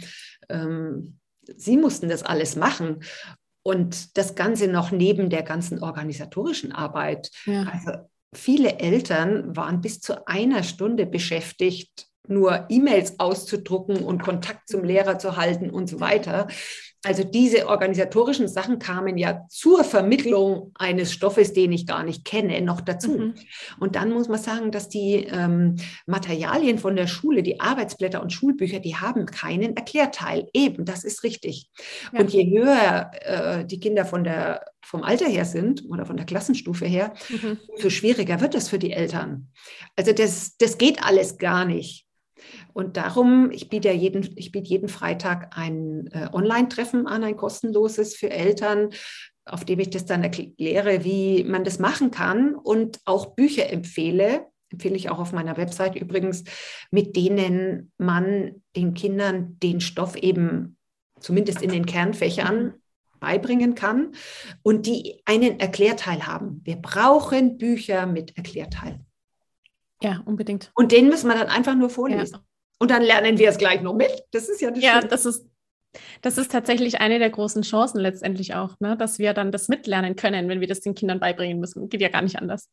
Ähm, 0.48 1.18
sie 1.56 1.76
mussten 1.76 2.08
das 2.08 2.22
alles 2.22 2.56
machen. 2.56 3.02
Und 3.62 4.16
das 4.16 4.34
Ganze 4.34 4.68
noch 4.68 4.90
neben 4.90 5.28
der 5.28 5.42
ganzen 5.42 5.82
organisatorischen 5.82 6.72
Arbeit. 6.72 7.30
Ja. 7.44 7.64
Also 7.64 7.92
viele 8.34 8.78
Eltern 8.78 9.54
waren 9.54 9.80
bis 9.80 10.00
zu 10.00 10.26
einer 10.26 10.62
Stunde 10.62 11.04
beschäftigt, 11.04 12.06
nur 12.26 12.66
E-Mails 12.68 13.18
auszudrucken 13.18 14.04
und 14.04 14.22
Kontakt 14.22 14.68
zum 14.68 14.84
Lehrer 14.84 15.18
zu 15.18 15.36
halten 15.36 15.68
und 15.68 15.88
so 15.88 16.00
weiter. 16.00 16.48
Also 17.02 17.24
diese 17.24 17.66
organisatorischen 17.66 18.46
Sachen 18.46 18.78
kamen 18.78 19.16
ja 19.16 19.46
zur 19.48 19.84
Vermittlung 19.84 20.72
eines 20.74 21.12
Stoffes, 21.12 21.54
den 21.54 21.72
ich 21.72 21.86
gar 21.86 22.02
nicht 22.02 22.26
kenne, 22.26 22.60
noch 22.60 22.82
dazu. 22.82 23.12
Mhm. 23.12 23.34
Und 23.78 23.96
dann 23.96 24.10
muss 24.10 24.28
man 24.28 24.38
sagen, 24.38 24.70
dass 24.70 24.90
die 24.90 25.26
ähm, 25.30 25.76
Materialien 26.06 26.78
von 26.78 26.96
der 26.96 27.06
Schule, 27.06 27.42
die 27.42 27.58
Arbeitsblätter 27.58 28.22
und 28.22 28.34
Schulbücher, 28.34 28.80
die 28.80 28.96
haben 28.96 29.24
keinen 29.24 29.76
Erklärteil. 29.76 30.48
Eben, 30.52 30.84
das 30.84 31.04
ist 31.04 31.22
richtig. 31.22 31.70
Ja. 32.12 32.20
Und 32.20 32.30
je 32.32 32.50
höher 32.50 33.10
äh, 33.22 33.64
die 33.64 33.80
Kinder 33.80 34.04
von 34.04 34.22
der, 34.22 34.66
vom 34.82 35.02
Alter 35.02 35.26
her 35.26 35.46
sind 35.46 35.84
oder 35.88 36.04
von 36.04 36.18
der 36.18 36.26
Klassenstufe 36.26 36.84
her, 36.84 37.14
mhm. 37.30 37.58
umso 37.68 37.88
schwieriger 37.88 38.42
wird 38.42 38.54
das 38.54 38.68
für 38.68 38.78
die 38.78 38.92
Eltern. 38.92 39.48
Also 39.96 40.12
das, 40.12 40.58
das 40.58 40.76
geht 40.76 41.02
alles 41.02 41.38
gar 41.38 41.64
nicht. 41.64 42.09
Und 42.72 42.96
darum, 42.96 43.50
ich 43.50 43.68
biete 43.68 43.88
ja 43.88 43.94
jeden, 43.94 44.28
ich 44.36 44.52
biete 44.52 44.68
jeden 44.68 44.88
Freitag 44.88 45.56
ein 45.56 46.08
äh, 46.12 46.28
Online-Treffen 46.32 47.06
an, 47.06 47.24
ein 47.24 47.36
kostenloses 47.36 48.16
für 48.16 48.30
Eltern, 48.30 48.90
auf 49.44 49.64
dem 49.64 49.80
ich 49.80 49.90
das 49.90 50.06
dann 50.06 50.22
erkläre, 50.22 51.04
wie 51.04 51.44
man 51.44 51.64
das 51.64 51.78
machen 51.78 52.10
kann 52.10 52.54
und 52.54 53.00
auch 53.04 53.34
Bücher 53.34 53.70
empfehle, 53.70 54.46
empfehle 54.70 54.96
ich 54.96 55.10
auch 55.10 55.18
auf 55.18 55.32
meiner 55.32 55.56
Website 55.56 55.96
übrigens, 55.96 56.44
mit 56.90 57.16
denen 57.16 57.92
man 57.98 58.62
den 58.76 58.94
Kindern 58.94 59.58
den 59.60 59.80
Stoff 59.80 60.16
eben 60.16 60.76
zumindest 61.18 61.62
in 61.62 61.70
den 61.70 61.86
Kernfächern 61.86 62.74
beibringen 63.18 63.74
kann 63.74 64.14
und 64.62 64.86
die 64.86 65.20
einen 65.26 65.60
Erklärteil 65.60 66.26
haben. 66.26 66.62
Wir 66.64 66.76
brauchen 66.76 67.58
Bücher 67.58 68.06
mit 68.06 68.36
Erklärteil. 68.36 69.00
Ja, 70.02 70.22
unbedingt. 70.24 70.70
Und 70.74 70.92
den 70.92 71.08
müssen 71.08 71.28
wir 71.28 71.36
dann 71.36 71.48
einfach 71.48 71.74
nur 71.74 71.90
vorlesen. 71.90 72.34
Ja. 72.36 72.44
Und 72.78 72.90
dann 72.90 73.02
lernen 73.02 73.38
wir 73.38 73.48
es 73.50 73.58
gleich 73.58 73.82
noch 73.82 73.94
mit. 73.94 74.10
Das 74.32 74.48
ist 74.48 74.60
ja 74.60 74.70
das 74.70 74.82
Ja, 74.82 74.94
Schöne. 74.94 75.08
das 75.08 75.26
ist, 75.26 75.46
das 76.22 76.38
ist 76.38 76.50
tatsächlich 76.50 77.00
eine 77.00 77.18
der 77.18 77.30
großen 77.30 77.62
Chancen 77.62 78.00
letztendlich 78.00 78.54
auch, 78.54 78.78
ne? 78.80 78.96
dass 78.96 79.18
wir 79.18 79.34
dann 79.34 79.52
das 79.52 79.68
mitlernen 79.68 80.16
können, 80.16 80.48
wenn 80.48 80.60
wir 80.60 80.68
das 80.68 80.80
den 80.80 80.94
Kindern 80.94 81.20
beibringen 81.20 81.60
müssen. 81.60 81.88
Geht 81.88 82.00
ja 82.00 82.08
gar 82.08 82.22
nicht 82.22 82.38
anders. 82.38 82.68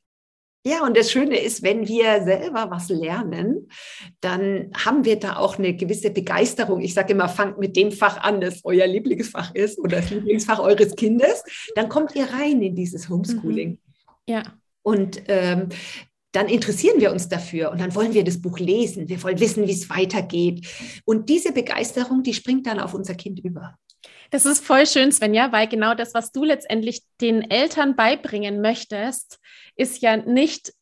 Ja, 0.66 0.84
und 0.84 0.98
das 0.98 1.12
Schöne 1.12 1.40
ist, 1.40 1.64
wenn 1.64 1.88
wir 1.88 2.24
selber 2.24 2.70
was 2.70 2.90
lernen, 2.90 3.70
dann 4.20 4.72
haben 4.74 5.06
wir 5.06 5.18
da 5.18 5.38
auch 5.38 5.58
eine 5.58 5.74
gewisse 5.76 6.10
Begeisterung. 6.10 6.82
Ich 6.82 6.94
sage 6.94 7.14
immer, 7.14 7.30
fangt 7.30 7.58
mit 7.58 7.78
dem 7.78 7.92
Fach 7.92 8.18
an, 8.22 8.42
das 8.42 8.62
euer 8.66 8.86
Lieblingsfach 8.86 9.56
ist 9.56 9.80
oder 9.80 9.98
das 9.98 10.10
Lieblingsfach 10.10 10.60
eures 10.60 10.96
Kindes. 10.96 11.44
Dann 11.76 11.88
kommt 11.88 12.16
ihr 12.16 12.26
rein 12.26 12.62
in 12.62 12.76
dieses 12.76 13.08
Homeschooling. 13.08 13.70
Mhm. 13.70 13.78
Ja. 14.28 14.44
Und 14.82 15.22
ähm, 15.28 15.70
dann 16.32 16.50
interessieren 16.50 17.00
wir 17.00 17.12
uns 17.12 17.30
dafür 17.30 17.72
und 17.72 17.80
dann 17.80 17.96
wollen 17.96 18.14
wir 18.14 18.24
das 18.24 18.42
Buch 18.42 18.60
lesen. 18.60 19.10
Wir 19.10 19.22
wollen 19.24 19.40
wissen, 19.40 19.68
wie 19.68 19.72
es 19.72 19.90
weitergeht. 19.90 20.68
Und 21.06 21.30
diese 21.30 21.52
Begeisterung, 21.52 22.24
die 22.24 22.34
springt 22.34 22.68
dann 22.68 22.80
auf 22.80 22.94
unser 22.94 23.16
Kind 23.16 23.40
über. 23.40 23.78
Das 24.30 24.46
ist 24.46 24.64
voll 24.64 24.86
schön, 24.86 25.12
Svenja, 25.12 25.52
weil 25.52 25.68
genau 25.68 25.94
das, 25.94 26.14
was 26.14 26.32
du 26.32 26.44
letztendlich 26.44 27.02
den 27.22 27.50
Eltern 27.50 27.96
beibringen 27.96 28.62
möchtest, 28.62 29.40
ist 29.78 30.02
ja 30.02 30.18
nicht 30.18 30.74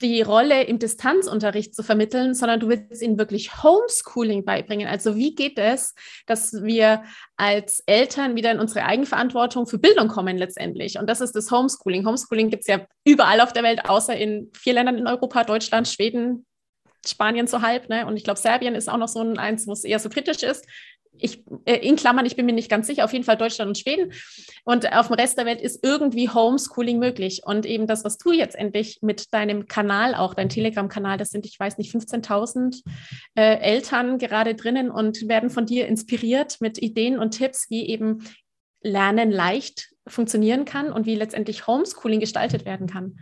die 0.00 0.22
Rolle 0.22 0.64
im 0.64 0.78
Distanzunterricht 0.78 1.74
zu 1.74 1.82
vermitteln, 1.82 2.34
sondern 2.34 2.60
du 2.60 2.68
willst 2.68 3.02
ihnen 3.02 3.18
wirklich 3.18 3.62
Homeschooling 3.62 4.44
beibringen. 4.44 4.86
Also 4.86 5.16
wie 5.16 5.34
geht 5.34 5.58
es, 5.58 5.94
dass 6.26 6.62
wir 6.62 7.02
als 7.36 7.82
Eltern 7.86 8.36
wieder 8.36 8.52
in 8.52 8.60
unsere 8.60 8.84
Eigenverantwortung 8.84 9.66
für 9.66 9.78
Bildung 9.78 10.08
kommen 10.08 10.38
letztendlich? 10.38 10.98
Und 10.98 11.08
das 11.08 11.20
ist 11.20 11.34
das 11.34 11.50
Homeschooling. 11.50 12.06
Homeschooling 12.06 12.50
gibt 12.50 12.62
es 12.62 12.68
ja 12.68 12.86
überall 13.04 13.40
auf 13.40 13.52
der 13.52 13.62
Welt, 13.62 13.88
außer 13.88 14.16
in 14.16 14.50
vier 14.54 14.74
Ländern 14.74 14.98
in 14.98 15.06
Europa, 15.06 15.44
Deutschland, 15.44 15.88
Schweden, 15.88 16.46
Spanien 17.06 17.46
so 17.46 17.62
halb, 17.62 17.88
ne? 17.88 18.06
Und 18.06 18.16
ich 18.16 18.24
glaube, 18.24 18.40
Serbien 18.40 18.74
ist 18.74 18.88
auch 18.88 18.96
noch 18.96 19.08
so 19.08 19.20
ein 19.20 19.38
eins, 19.38 19.66
wo 19.66 19.72
es 19.72 19.84
eher 19.84 19.98
so 19.98 20.08
kritisch 20.08 20.42
ist 20.42 20.66
ich, 21.16 21.44
äh, 21.64 21.76
in 21.76 21.96
Klammern, 21.96 22.26
ich 22.26 22.36
bin 22.36 22.46
mir 22.46 22.52
nicht 22.52 22.70
ganz 22.70 22.86
sicher, 22.86 23.04
auf 23.04 23.12
jeden 23.12 23.24
Fall 23.24 23.36
Deutschland 23.36 23.68
und 23.68 23.78
Schweden. 23.78 24.12
Und 24.64 24.92
auf 24.92 25.08
dem 25.08 25.14
Rest 25.14 25.38
der 25.38 25.46
Welt 25.46 25.60
ist 25.60 25.84
irgendwie 25.84 26.28
Homeschooling 26.28 26.98
möglich. 26.98 27.42
Und 27.44 27.66
eben 27.66 27.86
das, 27.86 28.04
was 28.04 28.18
du 28.18 28.32
jetzt 28.32 28.56
endlich 28.56 28.98
mit 29.02 29.32
deinem 29.32 29.66
Kanal, 29.66 30.14
auch 30.14 30.34
dein 30.34 30.48
Telegram-Kanal, 30.48 31.18
das 31.18 31.30
sind, 31.30 31.46
ich 31.46 31.58
weiß 31.58 31.78
nicht, 31.78 31.94
15.000 31.94 32.82
äh, 33.34 33.58
Eltern 33.58 34.18
gerade 34.18 34.54
drinnen 34.54 34.90
und 34.90 35.28
werden 35.28 35.50
von 35.50 35.66
dir 35.66 35.86
inspiriert 35.86 36.60
mit 36.60 36.78
Ideen 36.80 37.18
und 37.18 37.32
Tipps, 37.32 37.70
wie 37.70 37.88
eben 37.88 38.24
Lernen 38.80 39.30
leicht 39.30 39.90
funktionieren 40.06 40.64
kann 40.64 40.92
und 40.92 41.06
wie 41.06 41.16
letztendlich 41.16 41.66
Homeschooling 41.66 42.20
gestaltet 42.20 42.64
werden 42.64 42.86
kann. 42.86 43.18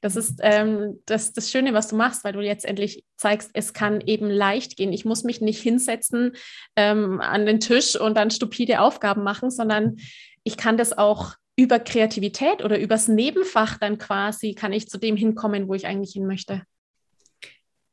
Das 0.00 0.16
ist 0.16 0.40
ähm, 0.42 1.00
das, 1.06 1.32
das 1.32 1.50
Schöne, 1.50 1.74
was 1.74 1.88
du 1.88 1.96
machst, 1.96 2.24
weil 2.24 2.32
du 2.32 2.40
jetzt 2.40 2.64
endlich 2.64 3.04
zeigst, 3.16 3.50
es 3.54 3.72
kann 3.72 4.00
eben 4.00 4.28
leicht 4.30 4.76
gehen. 4.76 4.92
Ich 4.92 5.04
muss 5.04 5.24
mich 5.24 5.40
nicht 5.40 5.60
hinsetzen 5.60 6.32
ähm, 6.76 7.20
an 7.20 7.46
den 7.46 7.60
Tisch 7.60 7.98
und 7.98 8.16
dann 8.16 8.30
stupide 8.30 8.80
Aufgaben 8.80 9.22
machen, 9.22 9.50
sondern 9.50 9.96
ich 10.44 10.56
kann 10.56 10.76
das 10.76 10.96
auch 10.96 11.34
über 11.56 11.80
Kreativität 11.80 12.64
oder 12.64 12.78
übers 12.78 13.08
Nebenfach 13.08 13.78
dann 13.78 13.98
quasi, 13.98 14.54
kann 14.54 14.72
ich 14.72 14.88
zu 14.88 14.96
dem 14.96 15.16
hinkommen, 15.16 15.68
wo 15.68 15.74
ich 15.74 15.86
eigentlich 15.86 16.12
hin 16.12 16.26
möchte. 16.26 16.62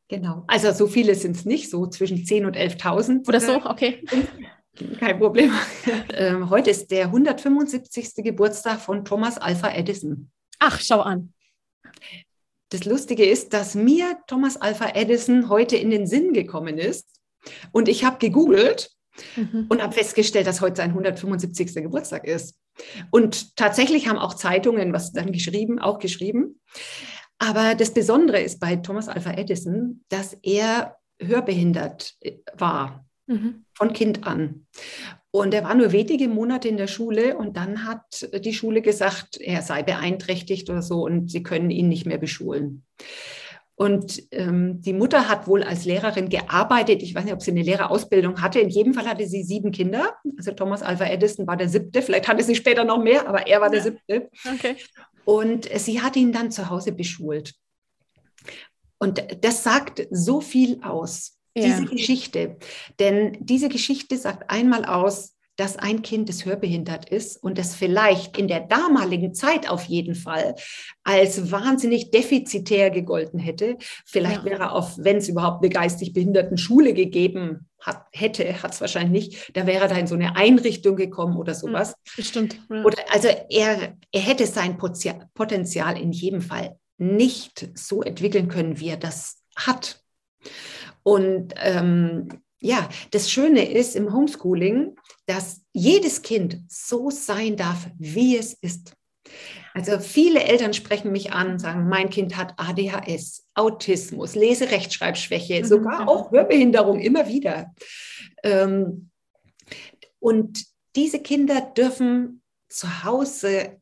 Genau. 0.08 0.44
Also 0.48 0.72
so 0.72 0.86
viele 0.86 1.16
sind 1.16 1.36
es 1.36 1.46
nicht, 1.46 1.70
so 1.72 1.88
zwischen 1.88 2.20
10.000 2.20 2.46
und 2.46 2.56
11.000. 2.56 3.28
Oder 3.28 3.40
so, 3.40 3.56
okay. 3.66 4.04
Kein 5.00 5.18
Problem. 5.18 5.52
ähm, 6.14 6.50
heute 6.50 6.70
ist 6.70 6.92
der 6.92 7.06
175. 7.06 8.24
Geburtstag 8.24 8.80
von 8.80 9.04
Thomas 9.04 9.38
Alpha 9.38 9.70
Edison. 9.74 10.30
Ach, 10.60 10.80
schau 10.80 11.02
an. 11.02 11.34
Das 12.70 12.86
Lustige 12.86 13.26
ist, 13.26 13.54
dass 13.54 13.76
mir 13.76 14.18
Thomas 14.28 14.58
Alpha 14.58 14.90
Edison 14.96 15.50
heute 15.50 15.78
in 15.78 15.90
den 15.92 16.08
Sinn 16.08 16.34
gekommen 16.34 16.78
ist. 16.78 17.08
Und 17.72 17.88
ich 17.88 18.04
habe 18.04 18.18
gegoogelt 18.18 18.90
mhm. 19.36 19.68
und 19.70 19.82
habe 19.82 19.94
festgestellt, 19.94 20.48
dass 20.48 20.62
heute 20.62 20.78
sein 20.78 20.90
175. 20.90 21.76
Geburtstag 21.76 22.26
ist. 22.26 22.56
Und 23.12 23.56
tatsächlich 23.56 24.08
haben 24.08 24.18
auch 24.18 24.34
Zeitungen 24.34 24.94
was 24.94 25.14
dann 25.14 25.32
geschrieben, 25.32 25.80
auch 25.80 26.00
geschrieben. 26.00 26.60
Aber 27.38 27.76
das 27.76 27.94
Besondere 27.94 28.42
ist 28.42 28.60
bei 28.60 28.78
Thomas 28.78 29.08
Alpha 29.08 29.32
Edison, 29.32 30.04
dass 30.10 30.38
er 30.42 30.98
hörbehindert 31.20 32.16
war. 32.54 33.06
Mhm. 33.28 33.66
Von 33.74 33.94
Kind 33.94 34.26
an. 34.26 34.68
Und 35.36 35.54
er 35.54 35.66
war 35.66 35.76
nur 35.76 35.92
wenige 35.92 36.30
Monate 36.30 36.70
in 36.70 36.78
der 36.78 36.88
Schule 36.88 37.36
und 37.36 37.58
dann 37.58 37.84
hat 37.84 38.26
die 38.46 38.54
Schule 38.54 38.82
gesagt, 38.82 39.36
er 39.36 39.62
sei 39.64 39.84
beeinträchtigt 39.84 40.70
oder 40.70 40.82
so 40.82 41.04
und 41.04 41.30
sie 41.30 41.44
können 41.44 41.72
ihn 41.72 41.90
nicht 41.90 42.06
mehr 42.06 42.18
beschulen. 42.18 42.86
Und 43.76 44.24
ähm, 44.32 44.82
die 44.82 44.94
Mutter 44.94 45.28
hat 45.28 45.46
wohl 45.46 45.62
als 45.62 45.84
Lehrerin 45.84 46.30
gearbeitet. 46.30 47.04
Ich 47.04 47.14
weiß 47.14 47.26
nicht, 47.26 47.34
ob 47.34 47.42
sie 47.42 47.52
eine 47.52 47.64
Lehrerausbildung 47.64 48.42
hatte. 48.42 48.62
In 48.62 48.70
jedem 48.70 48.94
Fall 48.94 49.08
hatte 49.08 49.28
sie 49.28 49.44
sieben 49.44 49.74
Kinder. 49.74 50.14
Also 50.38 50.54
Thomas 50.54 50.82
Alva 50.82 51.08
Edison 51.08 51.46
war 51.46 51.58
der 51.58 51.68
siebte. 51.68 52.02
Vielleicht 52.02 52.30
hatte 52.30 52.42
sie 52.42 52.56
später 52.56 52.86
noch 52.86 53.04
mehr, 53.04 53.28
aber 53.28 53.46
er 53.46 53.60
war 53.60 53.70
der 53.70 53.82
siebte. 53.82 54.30
Okay. 54.54 54.78
Und 55.26 55.68
sie 55.78 56.02
hat 56.02 56.16
ihn 56.16 56.32
dann 56.32 56.50
zu 56.50 56.70
Hause 56.70 56.94
beschult. 56.94 57.56
Und 59.00 59.22
das 59.42 59.66
sagt 59.66 60.08
so 60.12 60.40
viel 60.40 60.82
aus. 60.82 61.35
Ja. 61.56 61.64
Diese 61.64 61.86
Geschichte. 61.86 62.58
Denn 63.00 63.38
diese 63.40 63.70
Geschichte 63.70 64.18
sagt 64.18 64.50
einmal 64.50 64.86
aus, 64.86 65.36
dass 65.56 65.78
ein 65.78 66.02
Kind, 66.02 66.28
das 66.30 66.46
hörbehindert 66.46 67.10
ist 67.10 67.42
und 67.42 67.58
das 67.58 67.76
vielleicht 67.76 68.38
in 68.38 68.48
der 68.48 68.62
damaligen 68.62 69.34
Zeit 69.34 69.70
auf 69.70 69.86
jeden 69.86 70.16
Fall 70.16 70.56
als 71.04 71.52
wahnsinnig 71.52 72.12
defizitär 72.12 72.90
gegolten 72.90 73.40
hätte. 73.40 73.78
Vielleicht 74.06 74.44
ja. 74.44 74.52
wäre 74.52 74.72
auf, 74.72 74.98
wenn 74.98 75.18
es 75.18 75.30
überhaupt 75.30 75.64
eine 75.64 75.70
geistig 75.70 76.14
behinderten 76.14 76.58
Schule 76.58 76.94
gegeben 76.94 77.70
hat, 77.80 78.06
hätte, 78.12 78.62
hat 78.62 78.74
es 78.74 78.82
wahrscheinlich 78.82 79.30
nicht, 79.30 79.52
da 79.56 79.66
wäre 79.66 79.84
er 79.84 79.88
da 79.88 79.96
in 79.96 80.08
so 80.08 80.16
eine 80.16 80.36
Einrichtung 80.36 80.96
gekommen 80.96 81.38
oder 81.38 81.54
sowas. 81.54 81.96
Bestimmt. 82.18 82.60
Ja. 82.70 82.84
Oder 82.84 82.98
also 83.12 83.30
er, 83.50 83.96
er 84.12 84.22
hätte 84.22 84.48
sein 84.48 84.78
Potenzial 84.78 85.98
in 85.98 86.12
jedem 86.12 86.42
Fall 86.42 86.78
nicht 86.98 87.70
so 87.76 88.02
entwickeln 88.02 88.48
können, 88.48 88.80
wie 88.80 88.90
er 88.90 88.98
das 88.98 89.42
hat. 89.56 90.02
Und 91.06 91.54
ähm, 91.58 92.30
ja, 92.60 92.90
das 93.12 93.30
Schöne 93.30 93.72
ist 93.72 93.96
im 93.96 94.12
Homeschooling, 94.12 94.96
dass 95.28 95.62
jedes 95.72 96.24
Kind 96.24 96.62
so 96.68 97.12
sein 97.12 97.58
darf, 97.58 97.88
wie 98.00 98.38
es 98.38 98.54
ist. 98.54 98.94
Also 99.76 100.00
viele 100.00 100.44
Eltern 100.44 100.74
sprechen 100.74 101.12
mich 101.12 101.32
an 101.32 101.52
und 101.52 101.60
sagen, 101.60 101.88
mein 101.90 102.10
Kind 102.10 102.38
hat 102.38 102.54
ADHS, 102.58 103.46
Autismus, 103.54 104.34
Leserechtschreibschwäche, 104.34 105.62
mhm. 105.62 105.66
sogar 105.66 106.08
auch 106.08 106.32
Hörbehinderung 106.32 107.00
immer 107.00 107.28
wieder. 107.28 107.74
Ähm, 108.42 109.12
und 110.20 110.66
diese 110.96 111.20
Kinder 111.20 111.62
dürfen 111.62 112.42
zu 112.68 113.04
Hause 113.04 113.80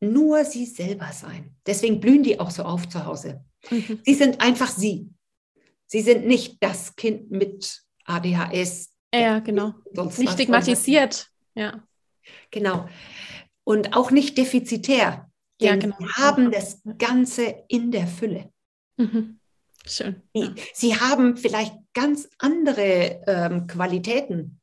nur 0.00 0.44
sie 0.44 0.64
selber 0.64 1.10
sein. 1.12 1.54
Deswegen 1.66 2.00
blühen 2.00 2.22
die 2.22 2.40
auch 2.40 2.50
so 2.50 2.62
auf 2.62 2.88
zu 2.88 3.04
Hause. 3.04 3.44
Mhm. 3.68 4.00
Sie 4.04 4.14
sind 4.14 4.40
einfach 4.40 4.68
sie. 4.68 5.10
Sie 5.92 6.00
sind 6.00 6.26
nicht 6.26 6.56
das 6.60 6.96
Kind 6.96 7.30
mit 7.30 7.82
ADHS. 8.06 8.94
Ja, 9.14 9.40
genau. 9.40 9.74
Nicht 10.16 10.32
stigmatisiert. 10.32 11.28
Ja. 11.54 11.86
Genau. 12.50 12.88
Und 13.64 13.94
auch 13.94 14.10
nicht 14.10 14.38
defizitär. 14.38 15.30
Ja, 15.60 15.76
genau. 15.76 15.94
Sie 15.98 16.06
haben 16.14 16.50
das 16.50 16.80
Ganze 16.96 17.64
in 17.68 17.90
der 17.90 18.06
Fülle. 18.06 18.50
Mhm. 18.96 19.38
Schön. 19.84 20.22
Sie, 20.32 20.40
ja. 20.40 20.54
sie, 20.72 20.96
haben 20.96 21.36
vielleicht 21.36 21.74
ganz 21.92 22.26
andere 22.38 23.22
ähm, 23.26 23.66
Qualitäten. 23.66 24.62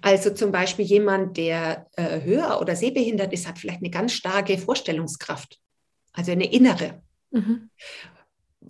Also 0.00 0.30
zum 0.30 0.52
Beispiel 0.52 0.86
jemand, 0.86 1.36
der 1.36 1.86
äh, 1.96 2.22
höher 2.22 2.62
oder 2.62 2.76
sehbehindert 2.76 3.34
ist, 3.34 3.46
hat 3.46 3.58
vielleicht 3.58 3.80
eine 3.80 3.90
ganz 3.90 4.14
starke 4.14 4.56
Vorstellungskraft, 4.56 5.60
also 6.14 6.32
eine 6.32 6.50
innere. 6.50 7.02
Mhm. 7.30 7.68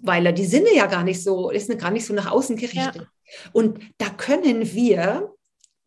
Weil 0.03 0.27
er 0.27 0.33
die 0.33 0.47
Sinne 0.47 0.75
ja 0.75 0.87
gar 0.87 1.05
nicht 1.05 1.23
so, 1.23 1.51
ist 1.51 1.77
gar 1.79 1.91
nicht 1.91 2.07
so 2.07 2.15
nach 2.15 2.31
außen 2.31 2.57
gerichtet. 2.57 2.97
Ja. 2.97 3.51
Und 3.53 3.81
da 3.99 4.09
können 4.11 4.73
wir 4.73 5.33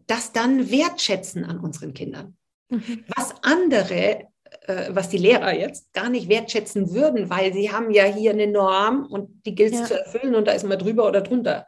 das 0.08 0.32
dann 0.32 0.70
wertschätzen 0.70 1.46
an 1.46 1.60
unseren 1.60 1.94
Kindern. 1.94 2.38
Mhm. 2.70 3.06
Was 3.16 3.36
andere, 3.42 4.28
äh, 4.68 4.90
was 4.90 5.10
die 5.10 5.18
Lehrer 5.18 5.54
jetzt 5.54 5.94
gar 5.94 6.10
nicht 6.10 6.30
wertschätzen 6.30 6.94
würden, 6.94 7.30
weil 7.30 7.54
sie 7.54 7.72
haben 7.72 7.92
ja 7.92 8.06
hier 8.06 8.32
eine 8.32 8.48
Norm 8.48 9.06
und 9.06 9.46
die 9.46 9.56
gilt 9.56 9.74
es 9.74 9.80
ja. 9.82 9.86
zu 9.86 10.00
erfüllen 10.00 10.36
und 10.36 10.48
da 10.48 10.52
ist 10.52 10.66
man 10.66 10.80
drüber 10.80 11.08
oder 11.08 11.22
drunter. 11.22 11.68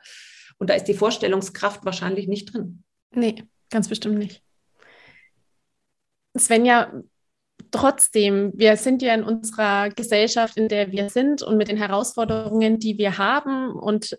Und 0.57 0.69
da 0.69 0.73
ist 0.73 0.85
die 0.85 0.93
Vorstellungskraft 0.93 1.83
wahrscheinlich 1.85 2.27
nicht 2.27 2.53
drin. 2.53 2.83
Nee, 3.11 3.43
ganz 3.69 3.89
bestimmt 3.89 4.17
nicht. 4.17 4.41
Svenja, 6.37 6.91
trotzdem, 7.75 8.51
wir 8.55 8.77
sind 8.77 9.01
ja 9.01 9.13
in 9.13 9.23
unserer 9.23 9.89
Gesellschaft, 9.89 10.57
in 10.57 10.67
der 10.67 10.91
wir 10.91 11.09
sind 11.09 11.41
und 11.41 11.57
mit 11.57 11.67
den 11.67 11.77
Herausforderungen, 11.77 12.79
die 12.79 12.97
wir 12.97 13.17
haben 13.17 13.71
und 13.71 14.15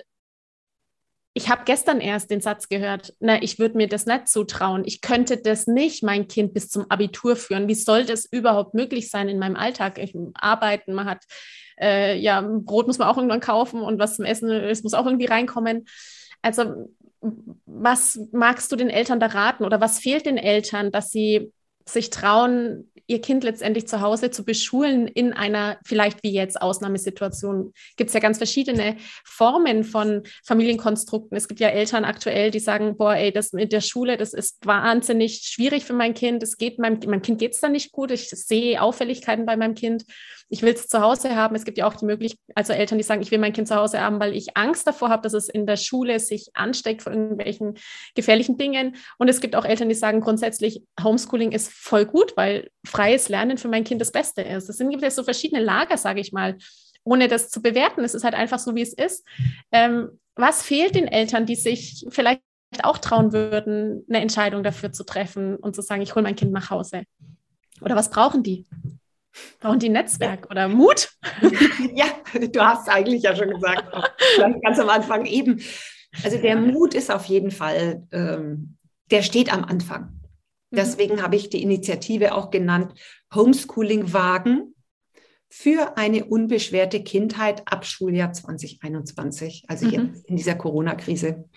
ich 1.32 1.50
habe 1.50 1.62
gestern 1.66 2.00
erst 2.00 2.30
den 2.30 2.40
Satz 2.40 2.70
gehört, 2.70 3.12
na, 3.20 3.42
ich 3.42 3.58
würde 3.58 3.76
mir 3.76 3.88
das 3.88 4.06
nicht 4.06 4.26
zutrauen. 4.26 4.84
Ich 4.86 5.02
könnte 5.02 5.36
das 5.36 5.66
nicht 5.66 6.02
mein 6.02 6.28
Kind 6.28 6.54
bis 6.54 6.70
zum 6.70 6.90
Abitur 6.90 7.36
führen. 7.36 7.68
Wie 7.68 7.74
soll 7.74 8.06
das 8.06 8.24
überhaupt 8.24 8.72
möglich 8.72 9.10
sein 9.10 9.28
in 9.28 9.38
meinem 9.38 9.54
Alltag? 9.54 9.98
Ich 9.98 10.16
arbeiten, 10.32 10.94
man 10.94 11.04
hat 11.04 11.24
äh, 11.78 12.16
ja 12.18 12.40
Brot 12.40 12.86
muss 12.86 12.96
man 12.96 13.08
auch 13.08 13.18
irgendwann 13.18 13.40
kaufen 13.40 13.82
und 13.82 13.98
was 13.98 14.16
zum 14.16 14.24
Essen, 14.24 14.50
es 14.50 14.82
muss 14.82 14.94
auch 14.94 15.04
irgendwie 15.04 15.26
reinkommen. 15.26 15.86
Also 16.40 16.90
was 17.66 18.18
magst 18.32 18.72
du 18.72 18.76
den 18.76 18.88
Eltern 18.88 19.20
da 19.20 19.26
raten 19.26 19.64
oder 19.66 19.78
was 19.78 19.98
fehlt 19.98 20.24
den 20.24 20.38
Eltern, 20.38 20.90
dass 20.90 21.10
sie 21.10 21.52
sich 21.84 22.08
trauen, 22.08 22.90
ihr 23.06 23.20
Kind 23.20 23.44
letztendlich 23.44 23.86
zu 23.86 24.00
Hause 24.00 24.30
zu 24.30 24.44
beschulen 24.44 25.06
in 25.06 25.32
einer 25.32 25.78
vielleicht 25.84 26.22
wie 26.22 26.32
jetzt 26.32 26.60
Ausnahmesituation. 26.60 27.72
Gibt 27.96 28.08
es 28.08 28.14
ja 28.14 28.20
ganz 28.20 28.38
verschiedene 28.38 28.96
Formen 29.24 29.84
von 29.84 30.22
Familienkonstrukten. 30.44 31.36
Es 31.36 31.48
gibt 31.48 31.60
ja 31.60 31.68
Eltern 31.68 32.04
aktuell, 32.04 32.50
die 32.50 32.60
sagen, 32.60 32.96
boah, 32.96 33.14
ey, 33.14 33.32
das 33.32 33.52
mit 33.52 33.72
der 33.72 33.80
Schule, 33.80 34.16
das 34.16 34.34
ist 34.34 34.64
wahnsinnig 34.66 35.42
schwierig 35.44 35.84
für 35.84 35.92
mein 35.92 36.14
Kind. 36.14 36.42
Es 36.42 36.56
geht 36.56 36.78
meinem, 36.78 36.98
meinem 37.06 37.22
Kind 37.22 37.38
geht 37.38 37.52
es 37.52 37.60
da 37.60 37.68
nicht 37.68 37.92
gut. 37.92 38.10
Ich 38.10 38.30
sehe 38.30 38.80
Auffälligkeiten 38.82 39.46
bei 39.46 39.56
meinem 39.56 39.74
Kind 39.74 40.04
ich 40.48 40.62
will 40.62 40.74
es 40.74 40.86
zu 40.86 41.00
Hause 41.00 41.34
haben. 41.34 41.56
Es 41.56 41.64
gibt 41.64 41.78
ja 41.78 41.86
auch 41.86 41.94
die 41.94 42.04
Möglichkeit, 42.04 42.40
also 42.54 42.72
Eltern, 42.72 42.98
die 42.98 43.04
sagen, 43.04 43.22
ich 43.22 43.30
will 43.30 43.38
mein 43.38 43.52
Kind 43.52 43.66
zu 43.66 43.74
Hause 43.74 44.00
haben, 44.00 44.20
weil 44.20 44.34
ich 44.34 44.56
Angst 44.56 44.86
davor 44.86 45.08
habe, 45.08 45.22
dass 45.22 45.32
es 45.32 45.48
in 45.48 45.66
der 45.66 45.76
Schule 45.76 46.20
sich 46.20 46.50
ansteckt 46.54 47.02
von 47.02 47.12
irgendwelchen 47.12 47.74
gefährlichen 48.14 48.56
Dingen. 48.56 48.96
Und 49.18 49.28
es 49.28 49.40
gibt 49.40 49.56
auch 49.56 49.64
Eltern, 49.64 49.88
die 49.88 49.94
sagen 49.94 50.20
grundsätzlich, 50.20 50.82
Homeschooling 51.02 51.52
ist 51.52 51.72
voll 51.72 52.06
gut, 52.06 52.36
weil 52.36 52.70
freies 52.86 53.28
Lernen 53.28 53.58
für 53.58 53.68
mein 53.68 53.84
Kind 53.84 54.00
das 54.00 54.12
Beste 54.12 54.42
ist. 54.42 54.68
Es 54.68 54.78
gibt 54.78 55.02
ja 55.02 55.10
so 55.10 55.24
verschiedene 55.24 55.62
Lager, 55.62 55.96
sage 55.96 56.20
ich 56.20 56.32
mal, 56.32 56.56
ohne 57.02 57.28
das 57.28 57.50
zu 57.50 57.60
bewerten. 57.60 58.04
Es 58.04 58.14
ist 58.14 58.24
halt 58.24 58.34
einfach 58.34 58.58
so, 58.58 58.74
wie 58.74 58.82
es 58.82 58.92
ist. 58.92 59.26
Ähm, 59.72 60.18
was 60.36 60.62
fehlt 60.62 60.94
den 60.94 61.08
Eltern, 61.08 61.46
die 61.46 61.56
sich 61.56 62.06
vielleicht 62.10 62.42
auch 62.82 62.98
trauen 62.98 63.32
würden, 63.32 64.04
eine 64.08 64.20
Entscheidung 64.20 64.62
dafür 64.62 64.92
zu 64.92 65.04
treffen 65.04 65.56
und 65.56 65.74
zu 65.74 65.82
sagen, 65.82 66.02
ich 66.02 66.14
hole 66.14 66.22
mein 66.22 66.36
Kind 66.36 66.52
nach 66.52 66.70
Hause? 66.70 67.04
Oder 67.80 67.96
was 67.96 68.10
brauchen 68.10 68.42
die? 68.42 68.66
Brauchen 69.60 69.78
die 69.78 69.88
Netzwerk 69.88 70.50
oder 70.50 70.68
Mut? 70.68 71.10
ja, 71.94 72.06
du 72.38 72.60
hast 72.60 72.88
eigentlich 72.88 73.22
ja 73.22 73.34
schon 73.34 73.50
gesagt, 73.50 73.84
ganz 74.62 74.78
am 74.78 74.88
Anfang 74.88 75.26
eben. 75.26 75.60
Also 76.22 76.38
der 76.38 76.56
Mut 76.56 76.94
ist 76.94 77.10
auf 77.10 77.26
jeden 77.26 77.50
Fall, 77.50 78.06
ähm, 78.12 78.76
der 79.10 79.22
steht 79.22 79.52
am 79.52 79.64
Anfang. 79.64 80.20
Mhm. 80.70 80.76
Deswegen 80.76 81.22
habe 81.22 81.36
ich 81.36 81.50
die 81.50 81.62
Initiative 81.62 82.34
auch 82.34 82.50
genannt, 82.50 82.94
Homeschooling 83.34 84.12
wagen 84.12 84.74
für 85.48 85.96
eine 85.96 86.24
unbeschwerte 86.24 87.02
Kindheit 87.02 87.62
ab 87.66 87.86
Schuljahr 87.86 88.32
2021, 88.32 89.64
also 89.68 89.86
mhm. 89.86 89.92
jetzt 89.92 90.26
in 90.26 90.36
dieser 90.36 90.54
Corona-Krise. 90.54 91.48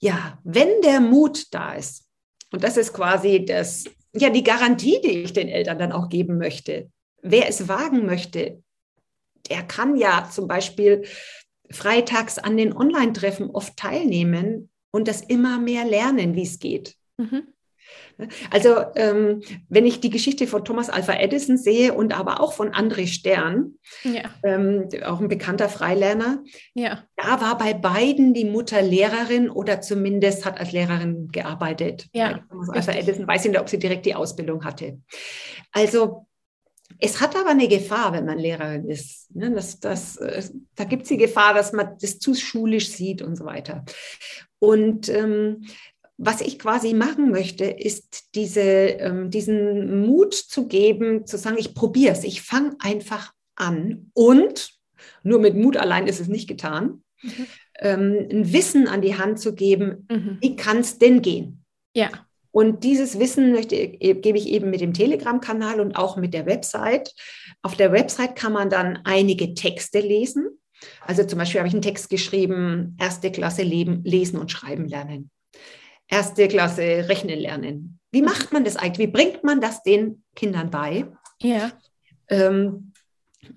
Ja, 0.00 0.38
wenn 0.44 0.80
der 0.82 1.00
Mut 1.00 1.52
da 1.52 1.74
ist, 1.74 2.06
und 2.50 2.64
das 2.64 2.76
ist 2.76 2.92
quasi 2.92 3.44
das 3.44 3.84
ja 4.14 4.30
die 4.30 4.42
Garantie, 4.44 5.00
die 5.02 5.22
ich 5.22 5.32
den 5.32 5.48
Eltern 5.48 5.78
dann 5.78 5.92
auch 5.92 6.08
geben 6.08 6.38
möchte. 6.38 6.90
Wer 7.22 7.48
es 7.48 7.68
wagen 7.68 8.06
möchte, 8.06 8.62
der 9.50 9.62
kann 9.62 9.96
ja 9.96 10.28
zum 10.30 10.48
Beispiel 10.48 11.04
freitags 11.70 12.38
an 12.38 12.56
den 12.56 12.76
Online-Treffen 12.76 13.50
oft 13.50 13.76
teilnehmen 13.76 14.70
und 14.90 15.08
das 15.08 15.20
immer 15.20 15.58
mehr 15.58 15.84
lernen, 15.84 16.34
wie 16.34 16.42
es 16.42 16.58
geht. 16.58 16.96
Mhm. 17.18 17.48
Also 18.50 18.76
ähm, 18.96 19.42
wenn 19.68 19.86
ich 19.86 20.00
die 20.00 20.10
Geschichte 20.10 20.46
von 20.46 20.64
Thomas 20.64 20.90
Alpha 20.90 21.14
Edison 21.14 21.56
sehe 21.56 21.94
und 21.94 22.18
aber 22.18 22.40
auch 22.40 22.52
von 22.52 22.70
André 22.70 23.06
Stern, 23.06 23.74
ja. 24.02 24.22
ähm, 24.42 24.88
auch 25.04 25.20
ein 25.20 25.28
bekannter 25.28 25.68
Freilerner, 25.68 26.42
ja. 26.74 27.04
da 27.16 27.40
war 27.40 27.56
bei 27.58 27.74
beiden 27.74 28.34
die 28.34 28.44
Mutter 28.44 28.82
Lehrerin 28.82 29.48
oder 29.48 29.80
zumindest 29.80 30.44
hat 30.44 30.58
als 30.58 30.72
Lehrerin 30.72 31.28
gearbeitet. 31.28 32.08
Ja. 32.12 32.40
Thomas 32.50 32.70
Alpha 32.70 32.92
Edison 32.92 33.26
weiß 33.26 33.44
ich 33.44 33.52
nicht, 33.52 33.60
ob 33.60 33.68
sie 33.68 33.78
direkt 33.78 34.06
die 34.06 34.14
Ausbildung 34.14 34.64
hatte. 34.64 34.98
Also 35.72 36.26
es 36.98 37.20
hat 37.20 37.36
aber 37.36 37.50
eine 37.50 37.68
Gefahr, 37.68 38.12
wenn 38.12 38.24
man 38.24 38.38
Lehrerin 38.38 38.88
ist. 38.88 39.34
Ne? 39.34 39.52
Das, 39.52 39.78
das, 39.78 40.16
äh, 40.16 40.42
da 40.74 40.84
gibt 40.84 41.02
es 41.02 41.08
die 41.08 41.16
Gefahr, 41.16 41.54
dass 41.54 41.72
man 41.72 41.96
das 42.00 42.18
zu 42.18 42.34
schulisch 42.34 42.88
sieht 42.88 43.22
und 43.22 43.36
so 43.36 43.44
weiter. 43.44 43.84
Und 44.58 45.08
ähm, 45.08 45.64
was 46.18 46.40
ich 46.40 46.58
quasi 46.58 46.94
machen 46.94 47.30
möchte, 47.30 47.64
ist 47.64 48.34
diese, 48.34 48.60
ähm, 48.60 49.30
diesen 49.30 50.04
Mut 50.04 50.34
zu 50.34 50.66
geben, 50.66 51.26
zu 51.26 51.38
sagen, 51.38 51.56
ich 51.58 51.74
probiere 51.74 52.12
es, 52.12 52.24
ich 52.24 52.42
fange 52.42 52.76
einfach 52.80 53.32
an 53.54 54.10
und 54.14 54.72
nur 55.22 55.38
mit 55.38 55.54
Mut 55.54 55.76
allein 55.76 56.08
ist 56.08 56.20
es 56.20 56.26
nicht 56.26 56.48
getan, 56.48 57.04
mhm. 57.22 57.46
ähm, 57.78 58.28
ein 58.30 58.52
Wissen 58.52 58.88
an 58.88 59.00
die 59.00 59.16
Hand 59.16 59.38
zu 59.38 59.54
geben, 59.54 60.08
mhm. 60.10 60.38
wie 60.40 60.56
kann 60.56 60.78
es 60.78 60.98
denn 60.98 61.22
gehen? 61.22 61.64
Ja. 61.94 62.10
Und 62.50 62.82
dieses 62.82 63.20
Wissen 63.20 63.52
möchte, 63.52 63.76
gebe 63.76 64.38
ich 64.38 64.48
eben 64.48 64.70
mit 64.70 64.80
dem 64.80 64.94
Telegram-Kanal 64.94 65.80
und 65.80 65.94
auch 65.94 66.16
mit 66.16 66.34
der 66.34 66.46
Website. 66.46 67.14
Auf 67.62 67.76
der 67.76 67.92
Website 67.92 68.34
kann 68.34 68.52
man 68.52 68.70
dann 68.70 68.98
einige 69.04 69.54
Texte 69.54 70.00
lesen. 70.00 70.48
Also 71.02 71.22
zum 71.24 71.38
Beispiel 71.38 71.60
habe 71.60 71.68
ich 71.68 71.74
einen 71.74 71.82
Text 71.82 72.10
geschrieben, 72.10 72.96
erste 72.98 73.30
Klasse 73.30 73.62
leben, 73.62 74.02
lesen 74.02 74.38
und 74.38 74.50
schreiben 74.50 74.88
lernen 74.88 75.30
erste 76.08 76.48
Klasse 76.48 77.08
rechnen 77.08 77.38
lernen. 77.38 78.00
Wie 78.10 78.22
macht 78.22 78.52
man 78.52 78.64
das 78.64 78.76
eigentlich? 78.76 79.08
Wie 79.08 79.12
bringt 79.12 79.44
man 79.44 79.60
das 79.60 79.82
den 79.82 80.24
Kindern 80.34 80.70
bei? 80.70 81.06
Ja. 81.40 81.72
Ähm, 82.28 82.92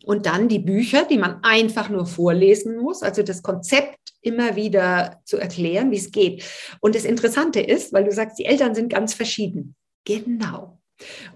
und 0.06 0.26
dann 0.26 0.48
die 0.48 0.60
Bücher, 0.60 1.06
die 1.06 1.18
man 1.18 1.44
einfach 1.44 1.90
nur 1.90 2.06
vorlesen 2.06 2.78
muss. 2.78 3.02
Also 3.02 3.24
das 3.24 3.42
Konzept 3.42 3.98
immer 4.22 4.56
wieder 4.56 5.22
zu 5.26 5.38
erklären, 5.38 5.92
wie 5.92 5.98
es 5.98 6.12
geht. 6.12 6.44
Und 6.80 6.96
das 6.96 7.06
Interessante 7.06 7.60
ist, 7.60 7.92
weil 7.94 8.04
du 8.04 8.12
sagst, 8.12 8.38
die 8.40 8.46
Eltern 8.46 8.76
sind 8.76 8.90
ganz 8.92 9.14
verschieden. 9.14 9.76
Genau. 10.06 10.80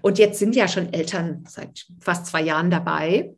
Und 0.00 0.18
jetzt 0.18 0.38
sind 0.38 0.54
ja 0.54 0.68
schon 0.68 0.92
Eltern 0.92 1.44
seit 1.48 1.86
fast 2.00 2.26
zwei 2.26 2.42
Jahren 2.42 2.70
dabei. 2.70 3.34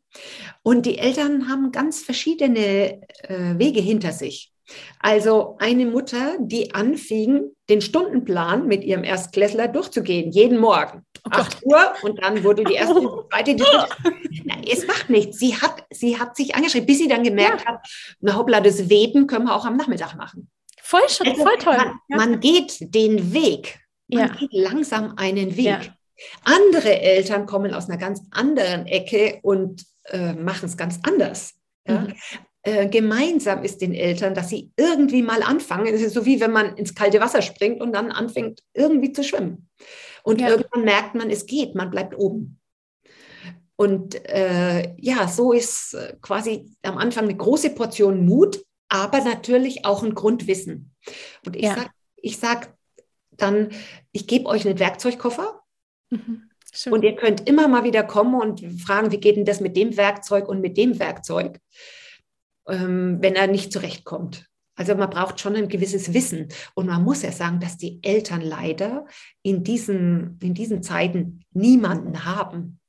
Und 0.61 0.85
die 0.85 0.99
Eltern 0.99 1.49
haben 1.49 1.71
ganz 1.71 2.01
verschiedene 2.01 3.01
äh, 3.23 3.57
Wege 3.57 3.81
hinter 3.81 4.11
sich. 4.11 4.51
Also 4.99 5.55
eine 5.59 5.85
Mutter, 5.85 6.37
die 6.39 6.73
anfing, 6.73 7.51
den 7.69 7.81
Stundenplan 7.81 8.67
mit 8.67 8.83
ihrem 8.83 9.03
Erstklässler 9.03 9.67
durchzugehen, 9.67 10.31
jeden 10.31 10.59
Morgen. 10.59 11.05
Oh 11.25 11.29
8 11.31 11.63
Uhr 11.63 11.93
und 12.03 12.21
dann 12.21 12.43
wurde 12.43 12.63
die 12.63 12.73
erste, 12.73 12.99
die 12.99 13.07
zweite, 13.29 13.55
die 13.55 14.43
Nein, 14.45 14.63
es 14.71 14.87
macht 14.87 15.09
nichts. 15.09 15.39
Sie 15.39 15.55
hat, 15.55 15.83
sie 15.91 16.19
hat 16.19 16.35
sich 16.35 16.55
angeschrieben, 16.55 16.85
bis 16.85 16.97
sie 16.97 17.07
dann 17.07 17.23
gemerkt 17.23 17.61
ja. 17.61 17.67
hat, 17.67 17.87
na 18.21 18.35
hoppla, 18.35 18.61
das 18.61 18.89
Weben 18.89 19.27
können 19.27 19.45
wir 19.45 19.55
auch 19.55 19.65
am 19.65 19.77
Nachmittag 19.77 20.15
machen. 20.15 20.49
Voll, 20.81 21.07
schon, 21.07 21.27
also 21.27 21.43
voll 21.43 21.57
toll. 21.59 21.77
Man, 21.77 21.99
ja. 22.07 22.17
man, 22.17 22.39
geht 22.39 22.77
den 22.79 23.33
Weg. 23.33 23.79
Man 24.07 24.27
ja. 24.27 24.35
geht 24.35 24.53
langsam 24.53 25.13
einen 25.17 25.55
Weg. 25.55 25.91
Andere 26.43 26.99
Eltern 26.99 27.45
kommen 27.45 27.73
aus 27.73 27.89
einer 27.89 27.97
ganz 27.97 28.21
anderen 28.31 28.87
Ecke 28.87 29.39
und 29.43 29.85
äh, 30.05 30.33
machen 30.33 30.65
es 30.65 30.77
ganz 30.77 30.99
anders. 31.03 31.53
Mhm. 31.85 32.13
Äh, 32.61 32.89
gemeinsam 32.89 33.63
ist 33.63 33.81
den 33.81 33.93
Eltern, 33.93 34.33
dass 34.33 34.49
sie 34.49 34.71
irgendwie 34.75 35.21
mal 35.21 35.43
anfangen. 35.43 35.93
Es 35.93 36.01
ist 36.01 36.13
so 36.13 36.25
wie 36.25 36.41
wenn 36.41 36.51
man 36.51 36.75
ins 36.75 36.93
kalte 36.93 37.21
Wasser 37.21 37.41
springt 37.41 37.81
und 37.81 37.93
dann 37.93 38.11
anfängt 38.11 38.63
irgendwie 38.73 39.13
zu 39.13 39.23
schwimmen. 39.23 39.69
Und 40.23 40.41
ja. 40.41 40.49
irgendwann 40.49 40.83
merkt 40.83 41.15
man, 41.15 41.29
es 41.29 41.45
geht, 41.45 41.75
man 41.75 41.89
bleibt 41.89 42.17
oben. 42.17 42.59
Und 43.77 44.15
äh, 44.27 44.93
ja, 44.97 45.29
so 45.29 45.53
ist 45.53 45.93
äh, 45.93 46.17
quasi 46.21 46.69
am 46.81 46.97
Anfang 46.97 47.23
eine 47.23 47.37
große 47.37 47.69
Portion 47.69 48.25
Mut, 48.25 48.61
aber 48.89 49.21
natürlich 49.21 49.85
auch 49.85 50.03
ein 50.03 50.13
Grundwissen. 50.13 50.93
Und 51.45 51.55
ich 51.55 51.63
ja. 51.63 51.75
sage 51.75 51.89
sag 52.25 52.77
dann, 53.31 53.69
ich 54.11 54.27
gebe 54.27 54.47
euch 54.47 54.67
einen 54.67 54.79
Werkzeugkoffer. 54.79 55.61
Mhm. 56.09 56.49
Und 56.91 57.03
ihr 57.03 57.15
könnt 57.15 57.47
immer 57.47 57.67
mal 57.67 57.85
wieder 57.85 58.03
kommen 58.03 58.35
und 58.35 58.61
fragen, 58.81 59.11
wie 59.11 59.17
geht 59.19 59.37
denn 59.37 59.45
das 59.45 59.59
mit 59.59 59.75
dem 59.77 59.95
Werkzeug 59.97 60.47
und 60.47 60.61
mit 60.61 60.77
dem 60.77 60.99
Werkzeug, 60.99 61.59
ähm, 62.69 63.17
wenn 63.21 63.35
er 63.35 63.47
nicht 63.47 63.71
zurechtkommt. 63.71 64.49
Also 64.79 64.95
man 64.95 65.09
braucht 65.09 65.41
schon 65.41 65.57
ein 65.57 65.67
gewisses 65.67 66.13
Wissen. 66.13 66.47
Und 66.73 66.87
man 66.87 67.03
muss 67.03 67.21
ja 67.21 67.33
sagen, 67.33 67.59
dass 67.59 67.77
die 67.77 67.99
Eltern 68.01 68.39
leider 68.39 69.05
in 69.41 69.63
diesen, 69.63 70.39
in 70.41 70.53
diesen 70.53 70.81
Zeiten 70.81 71.41
niemanden 71.51 72.23
haben. 72.23 72.79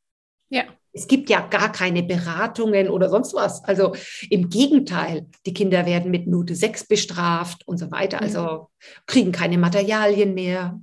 Ja. 0.50 0.62
Es 0.92 1.08
gibt 1.08 1.30
ja 1.30 1.40
gar 1.40 1.72
keine 1.72 2.04
Beratungen 2.04 2.88
oder 2.88 3.08
sonst 3.08 3.34
was. 3.34 3.64
Also 3.64 3.94
im 4.28 4.48
Gegenteil, 4.48 5.26
die 5.46 5.52
Kinder 5.52 5.84
werden 5.84 6.12
mit 6.12 6.28
Note 6.28 6.54
6 6.54 6.86
bestraft 6.86 7.66
und 7.66 7.78
so 7.78 7.90
weiter. 7.90 8.20
Also 8.22 8.42
mhm. 8.42 8.66
kriegen 9.06 9.32
keine 9.32 9.58
Materialien 9.58 10.34
mehr. 10.34 10.80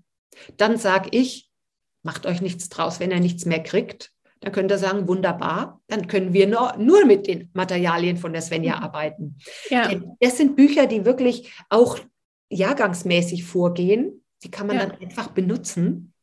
Dann 0.58 0.78
sage 0.78 1.10
ich, 1.14 1.50
macht 2.04 2.26
euch 2.26 2.42
nichts 2.42 2.68
draus, 2.68 3.00
wenn 3.00 3.12
er 3.12 3.22
nichts 3.22 3.46
mehr 3.46 3.64
kriegt. 3.64 4.12
Dann 4.42 4.52
könnt 4.52 4.72
ihr 4.72 4.78
sagen, 4.78 5.08
wunderbar, 5.08 5.82
dann 5.88 6.08
können 6.08 6.34
wir 6.34 6.48
nur, 6.48 6.76
nur 6.78 7.06
mit 7.06 7.28
den 7.28 7.50
Materialien 7.54 8.18
von 8.18 8.34
der 8.34 8.42
Svenja 8.42 8.78
mhm. 8.78 8.84
arbeiten. 8.84 9.38
Ja. 9.70 9.90
Das 10.20 10.38
sind 10.38 10.56
Bücher, 10.56 10.86
die 10.88 11.06
wirklich 11.06 11.54
auch 11.70 12.00
jahrgangsmäßig 12.50 13.44
vorgehen. 13.46 14.24
Die 14.44 14.52
kann 14.52 14.68
man 14.68 14.78
ja. 14.78 14.86
dann 14.86 15.02
einfach 15.02 15.30
benutzen. 15.30 16.14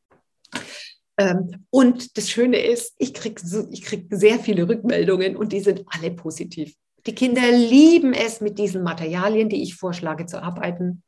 Ähm, 1.18 1.66
und 1.70 2.16
das 2.16 2.30
Schöne 2.30 2.58
ist, 2.58 2.94
ich 2.98 3.14
kriege 3.14 3.40
so, 3.44 3.68
krieg 3.70 4.06
sehr 4.10 4.38
viele 4.38 4.68
Rückmeldungen 4.68 5.36
und 5.36 5.52
die 5.52 5.60
sind 5.60 5.84
alle 5.86 6.10
positiv. 6.10 6.74
Die 7.06 7.14
Kinder 7.14 7.50
lieben 7.50 8.14
es, 8.14 8.40
mit 8.40 8.58
diesen 8.58 8.82
Materialien, 8.82 9.48
die 9.48 9.62
ich 9.62 9.74
vorschlage, 9.74 10.26
zu 10.26 10.42
arbeiten. 10.42 11.02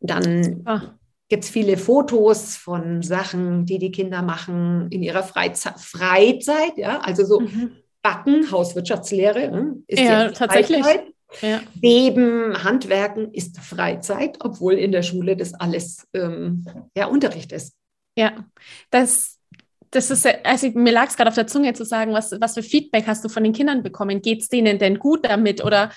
Dann 0.00 0.62
ah 0.64 0.98
gibt 1.28 1.44
es 1.44 1.50
viele 1.50 1.76
Fotos 1.76 2.56
von 2.56 3.02
Sachen, 3.02 3.66
die 3.66 3.78
die 3.78 3.90
Kinder 3.90 4.22
machen 4.22 4.88
in 4.90 5.02
ihrer 5.02 5.22
Freizeit, 5.22 5.78
Freizeit 5.78 6.76
ja, 6.76 7.00
also 7.00 7.24
so 7.24 7.40
mhm. 7.40 7.72
Backen, 8.02 8.50
Hauswirtschaftslehre 8.50 9.50
ne, 9.50 9.76
ist 9.86 10.00
ja 10.00 10.30
tatsächlich. 10.30 10.84
Ja. 11.42 11.60
Weben, 11.74 12.64
Handwerken 12.64 13.34
ist 13.34 13.60
Freizeit, 13.60 14.38
obwohl 14.40 14.74
in 14.74 14.92
der 14.92 15.02
Schule 15.02 15.36
das 15.36 15.52
alles 15.52 16.08
ähm, 16.14 16.64
ja, 16.96 17.04
Unterricht 17.04 17.52
ist. 17.52 17.74
Ja, 18.16 18.46
das, 18.90 19.38
das 19.90 20.10
ist, 20.10 20.26
also 20.44 20.70
mir 20.70 20.90
lag 20.92 21.08
es 21.08 21.16
gerade 21.16 21.28
auf 21.28 21.34
der 21.34 21.46
Zunge 21.46 21.74
zu 21.74 21.84
sagen, 21.84 22.14
was, 22.14 22.32
was 22.40 22.54
für 22.54 22.62
Feedback 22.62 23.06
hast 23.06 23.24
du 23.24 23.28
von 23.28 23.44
den 23.44 23.52
Kindern 23.52 23.82
bekommen? 23.82 24.22
Geht 24.22 24.40
es 24.40 24.48
denen 24.48 24.78
denn 24.78 24.98
gut 24.98 25.26
damit 25.26 25.62
oder 25.62 25.92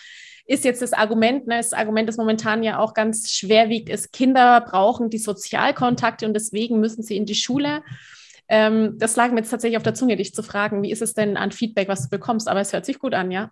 ist 0.51 0.65
jetzt 0.65 0.81
das 0.81 0.91
Argument, 0.91 1.47
ne, 1.47 1.57
das 1.57 1.71
Argument, 1.71 2.09
das 2.09 2.17
momentan 2.17 2.61
ja 2.61 2.79
auch 2.79 2.93
ganz 2.93 3.31
schwer 3.31 3.69
wiegt, 3.69 3.87
ist, 3.87 4.11
Kinder 4.11 4.59
brauchen 4.61 5.09
die 5.09 5.17
Sozialkontakte 5.17 6.25
und 6.25 6.33
deswegen 6.33 6.81
müssen 6.81 7.03
sie 7.03 7.15
in 7.15 7.25
die 7.25 7.35
Schule. 7.35 7.83
Ähm, 8.49 8.97
das 8.97 9.15
lag 9.15 9.31
mir 9.31 9.37
jetzt 9.37 9.49
tatsächlich 9.49 9.77
auf 9.77 9.83
der 9.83 9.93
Zunge, 9.93 10.17
dich 10.17 10.33
zu 10.33 10.43
fragen, 10.43 10.83
wie 10.83 10.91
ist 10.91 11.01
es 11.01 11.13
denn 11.13 11.37
an 11.37 11.53
Feedback, 11.53 11.87
was 11.87 12.03
du 12.03 12.09
bekommst? 12.09 12.49
Aber 12.49 12.59
es 12.59 12.73
hört 12.73 12.85
sich 12.85 12.99
gut 12.99 13.13
an, 13.13 13.31
ja. 13.31 13.49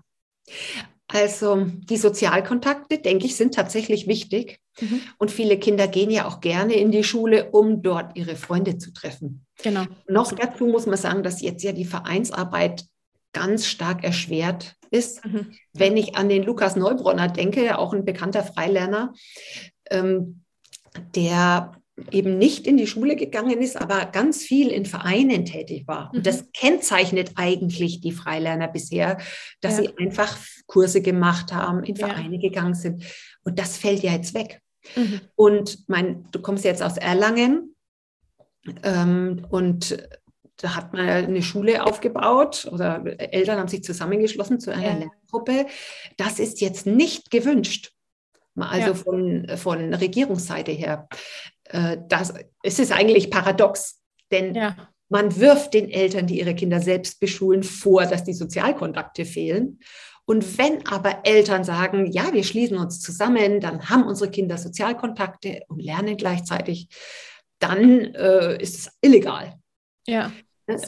Also 1.08 1.66
die 1.66 1.98
Sozialkontakte, 1.98 2.98
denke 2.98 3.26
ich, 3.26 3.38
sind 3.38 3.56
tatsächlich 3.56 4.08
wichtig. 4.08 4.60
Mhm. 4.82 5.00
Und 5.18 5.32
viele 5.32 5.58
Kinder 5.58 5.88
gehen 5.88 6.12
ja 6.12 6.28
auch 6.28 6.42
gerne 6.42 6.74
in 6.74 6.92
die 6.92 7.06
Schule, 7.06 7.50
um 7.52 7.82
dort 7.82 8.18
ihre 8.18 8.36
Freunde 8.36 8.78
zu 8.78 8.92
treffen. 8.92 9.46
Genau. 9.64 9.86
Noch 10.08 10.34
dazu 10.34 10.68
muss 10.68 10.86
man 10.86 10.98
sagen, 10.98 11.24
dass 11.24 11.42
jetzt 11.42 11.64
ja 11.64 11.72
die 11.72 11.86
Vereinsarbeit 11.86 12.84
ganz 13.34 13.68
stark 13.68 14.04
erschwert 14.04 14.76
ist. 14.92 15.24
Mhm. 15.26 15.54
Wenn 15.74 15.98
ich 15.98 16.16
an 16.16 16.30
den 16.30 16.44
Lukas 16.44 16.76
Neubronner 16.76 17.28
denke, 17.28 17.78
auch 17.78 17.94
ein 17.94 18.06
bekannter 18.06 18.44
Freilerner, 18.44 19.14
ähm, 19.90 20.44
der 21.16 21.74
eben 22.12 22.38
nicht 22.38 22.66
in 22.66 22.78
die 22.78 22.88
Schule 22.88 23.16
gegangen 23.16 23.62
ist, 23.62 23.76
aber 23.76 24.06
ganz 24.06 24.42
viel 24.42 24.70
in 24.70 24.86
Vereinen 24.86 25.46
tätig 25.46 25.88
war. 25.88 26.12
Und 26.14 26.26
das 26.26 26.42
mhm. 26.42 26.48
kennzeichnet 26.54 27.32
eigentlich 27.36 28.02
die 28.02 28.12
Freilerner 28.12 28.68
bisher, 28.68 29.18
dass 29.62 29.78
ja. 29.78 29.84
sie 29.84 29.98
einfach 29.98 30.38
Kurse 30.66 31.02
gemacht 31.02 31.54
haben, 31.54 31.84
in 31.84 31.96
Vereine 31.96 32.36
ja. 32.36 32.42
gegangen 32.42 32.74
sind. 32.74 33.04
Und 33.44 33.60
das 33.60 33.78
fällt 33.78 34.04
ja 34.04 34.14
jetzt 34.14 34.34
weg. 34.34 34.62
Mhm. 34.96 35.22
Und 35.36 35.90
mein, 35.90 36.26
du 36.32 36.40
kommst 36.42 36.64
jetzt 36.64 36.82
aus 36.82 36.98
Erlangen 36.98 37.76
ähm, 38.84 39.46
und 39.50 39.98
da 40.62 40.76
hat 40.76 40.94
man 40.94 41.08
eine 41.08 41.42
Schule 41.42 41.86
aufgebaut 41.86 42.68
oder 42.72 43.04
Eltern 43.18 43.60
haben 43.60 43.68
sich 43.68 43.84
zusammengeschlossen 43.84 44.60
zu 44.60 44.72
einer 44.72 44.84
ja. 44.84 44.98
Lerngruppe. 44.98 45.68
Das 46.18 46.40
ist 46.40 46.62
jetzt 46.62 46.86
nicht 46.86 47.32
gewünscht. 47.32 47.94
Also 48.56 48.88
ja. 48.88 48.94
von, 48.94 49.48
von 49.56 49.94
Regierungsseite 49.94 50.72
her. 50.72 51.08
Äh, 51.66 51.98
das, 52.10 52.34
es 52.62 52.80
ist 52.80 52.92
eigentlich 52.92 53.32
paradox, 53.32 54.02
denn 54.32 54.54
ja. 54.54 54.76
man 55.08 55.40
wirft 55.40 55.74
den 55.74 55.90
Eltern, 55.90 56.28
die 56.28 56.40
ihre 56.40 56.56
Kinder 56.56 56.82
selbst 56.82 57.22
beschulen, 57.22 57.64
vor, 57.64 58.06
dass 58.06 58.26
die 58.26 58.34
Sozialkontakte 58.34 59.24
fehlen. 59.24 59.80
Und 60.26 60.58
wenn 60.58 60.86
aber 60.86 61.22
Eltern 61.24 61.64
sagen, 61.64 62.06
ja, 62.12 62.34
wir 62.34 62.44
schließen 62.44 62.78
uns 62.78 63.00
zusammen, 63.00 63.62
dann 63.62 63.90
haben 63.90 64.04
unsere 64.04 64.30
Kinder 64.30 64.58
Sozialkontakte 64.58 65.62
und 65.70 65.82
lernen 65.82 66.18
gleichzeitig, 66.18 66.90
dann 67.60 68.14
äh, 68.14 68.62
ist 68.62 68.78
es 68.78 68.98
illegal. 69.02 69.58
Ja. 70.06 70.32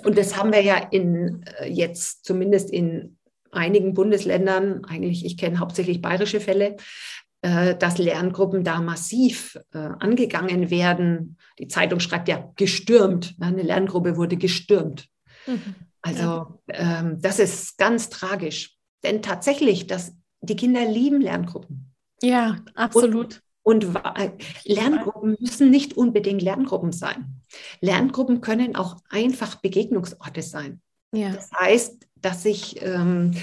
Und 0.04 0.18
das 0.18 0.38
haben 0.38 0.52
wir 0.52 0.62
ja 0.62 0.78
in, 0.78 1.44
äh, 1.60 1.68
jetzt 1.70 2.26
zumindest 2.26 2.70
in 2.72 3.18
einigen 3.52 3.94
Bundesländern, 3.94 4.86
eigentlich, 4.86 5.26
ich 5.26 5.38
kenne 5.38 5.60
hauptsächlich 5.60 6.02
bayerische 6.02 6.40
Fälle, 6.40 6.78
äh, 7.42 7.76
dass 7.76 7.98
Lerngruppen 7.98 8.64
da 8.64 8.82
massiv 8.82 9.58
äh, 9.74 9.78
angegangen 9.78 10.70
werden. 10.70 11.38
Die 11.60 11.68
Zeitung 11.68 12.00
schreibt 12.00 12.28
ja 12.28 12.52
gestürmt. 12.56 13.36
Eine 13.40 13.64
Lerngruppe 13.64 14.16
wurde 14.16 14.38
gestürmt. 14.38 15.08
Mhm. 15.48 15.76
Also 16.02 16.60
ähm, 16.70 17.18
das 17.20 17.40
ist 17.40 17.78
ganz 17.78 18.10
tragisch. 18.10 18.78
Denn 19.04 19.22
tatsächlich, 19.22 19.88
das, 19.88 20.16
die 20.42 20.56
Kinder 20.56 20.86
lieben 20.86 21.22
Lerngruppen. 21.22 21.94
Ja, 22.22 22.58
absolut. 22.76 23.36
Und, 23.36 23.44
und 23.64 23.88
Lerngruppen 24.66 25.38
müssen 25.40 25.70
nicht 25.70 25.96
unbedingt 25.96 26.42
Lerngruppen 26.42 26.92
sein. 26.92 27.42
Lerngruppen 27.80 28.42
können 28.42 28.76
auch 28.76 28.98
einfach 29.10 29.56
Begegnungsorte 29.56 30.42
sein. 30.42 30.82
Ja. 31.14 31.30
Das 31.32 31.52
heißt, 31.52 32.08
dass 32.16 32.46
ich 32.46 32.82
ähm, 32.82 33.34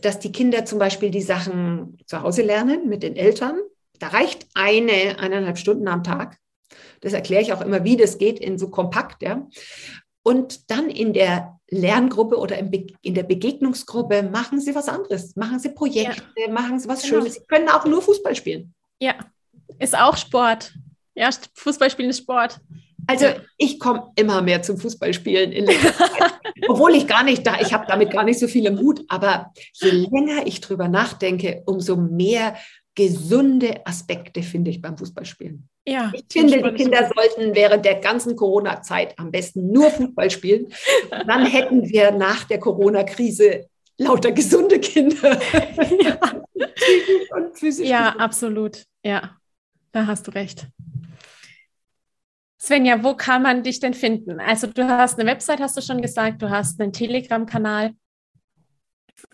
dass 0.00 0.18
die 0.18 0.32
Kinder 0.32 0.64
zum 0.64 0.78
Beispiel 0.78 1.10
die 1.10 1.22
Sachen 1.22 1.98
zu 2.06 2.22
Hause 2.22 2.42
lernen 2.42 2.88
mit 2.88 3.02
den 3.02 3.16
Eltern. 3.16 3.58
Da 3.98 4.08
reicht 4.08 4.46
eine, 4.54 5.18
eineinhalb 5.18 5.58
Stunden 5.58 5.88
am 5.88 6.04
Tag. 6.04 6.38
Das 7.00 7.12
erkläre 7.12 7.42
ich 7.42 7.52
auch 7.52 7.60
immer, 7.60 7.84
wie 7.84 7.96
das 7.96 8.18
geht 8.18 8.38
in 8.38 8.58
so 8.58 8.68
kompakt. 8.68 9.22
Ja. 9.22 9.48
Und 10.22 10.70
dann 10.70 10.88
in 10.88 11.12
der 11.12 11.58
Lerngruppe 11.68 12.36
oder 12.36 12.58
in 12.58 13.14
der 13.14 13.22
Begegnungsgruppe 13.22 14.22
machen 14.22 14.60
sie 14.60 14.74
was 14.74 14.88
anderes. 14.88 15.36
Machen 15.36 15.58
sie 15.58 15.70
Projekte, 15.70 16.22
ja. 16.36 16.52
machen 16.52 16.78
sie 16.78 16.88
was 16.88 17.02
genau. 17.02 17.20
Schönes. 17.20 17.34
Sie 17.34 17.44
können 17.48 17.68
auch 17.68 17.84
nur 17.86 18.02
Fußball 18.02 18.36
spielen. 18.36 18.74
Ja, 19.02 19.14
ist 19.80 19.98
auch 19.98 20.16
Sport. 20.16 20.72
Ja, 21.16 21.28
Fußball 21.54 21.90
spielen 21.90 22.10
ist 22.10 22.18
Sport. 22.18 22.60
Also 23.08 23.26
ich 23.58 23.80
komme 23.80 24.12
immer 24.14 24.42
mehr 24.42 24.62
zum 24.62 24.78
Fußballspielen, 24.78 25.68
obwohl 26.68 26.94
ich 26.94 27.08
gar 27.08 27.24
nicht 27.24 27.44
da, 27.44 27.60
ich 27.60 27.72
habe 27.72 27.84
damit 27.88 28.12
gar 28.12 28.22
nicht 28.22 28.38
so 28.38 28.46
viel 28.46 28.64
im 28.64 28.78
Hut, 28.78 29.00
aber 29.08 29.52
je 29.72 29.90
länger 29.90 30.46
ich 30.46 30.60
drüber 30.60 30.86
nachdenke, 30.86 31.64
umso 31.66 31.96
mehr 31.96 32.56
gesunde 32.94 33.84
Aspekte 33.84 34.40
finde 34.44 34.70
ich 34.70 34.80
beim 34.80 34.96
Fußballspielen. 34.96 35.68
Ja, 35.84 36.12
ich 36.14 36.24
finde, 36.30 36.62
die 36.62 36.74
Kinder 36.76 37.10
sollten 37.12 37.56
während 37.56 37.84
der 37.84 37.96
ganzen 37.96 38.36
Corona-Zeit 38.36 39.18
am 39.18 39.32
besten 39.32 39.72
nur 39.72 39.90
Fußball 39.90 40.30
spielen. 40.30 40.66
Und 40.66 40.74
dann 41.26 41.44
hätten 41.44 41.88
wir 41.88 42.12
nach 42.12 42.44
der 42.44 42.60
Corona-Krise 42.60 43.66
lauter 43.98 44.30
gesunde 44.30 44.78
Kinder. 44.78 45.40
Ja, 46.00 46.18
und 47.36 47.58
physisch 47.58 47.88
ja 47.88 48.10
absolut. 48.16 48.84
Ja, 49.04 49.36
da 49.92 50.06
hast 50.06 50.26
du 50.26 50.30
recht. 50.30 50.68
Svenja, 52.60 53.02
wo 53.02 53.14
kann 53.14 53.42
man 53.42 53.64
dich 53.64 53.80
denn 53.80 53.94
finden? 53.94 54.38
Also 54.38 54.68
du 54.68 54.86
hast 54.86 55.18
eine 55.18 55.28
Website, 55.28 55.60
hast 55.60 55.76
du 55.76 55.82
schon 55.82 56.00
gesagt, 56.00 56.42
du 56.42 56.50
hast 56.50 56.80
einen 56.80 56.92
Telegram-Kanal. 56.92 57.92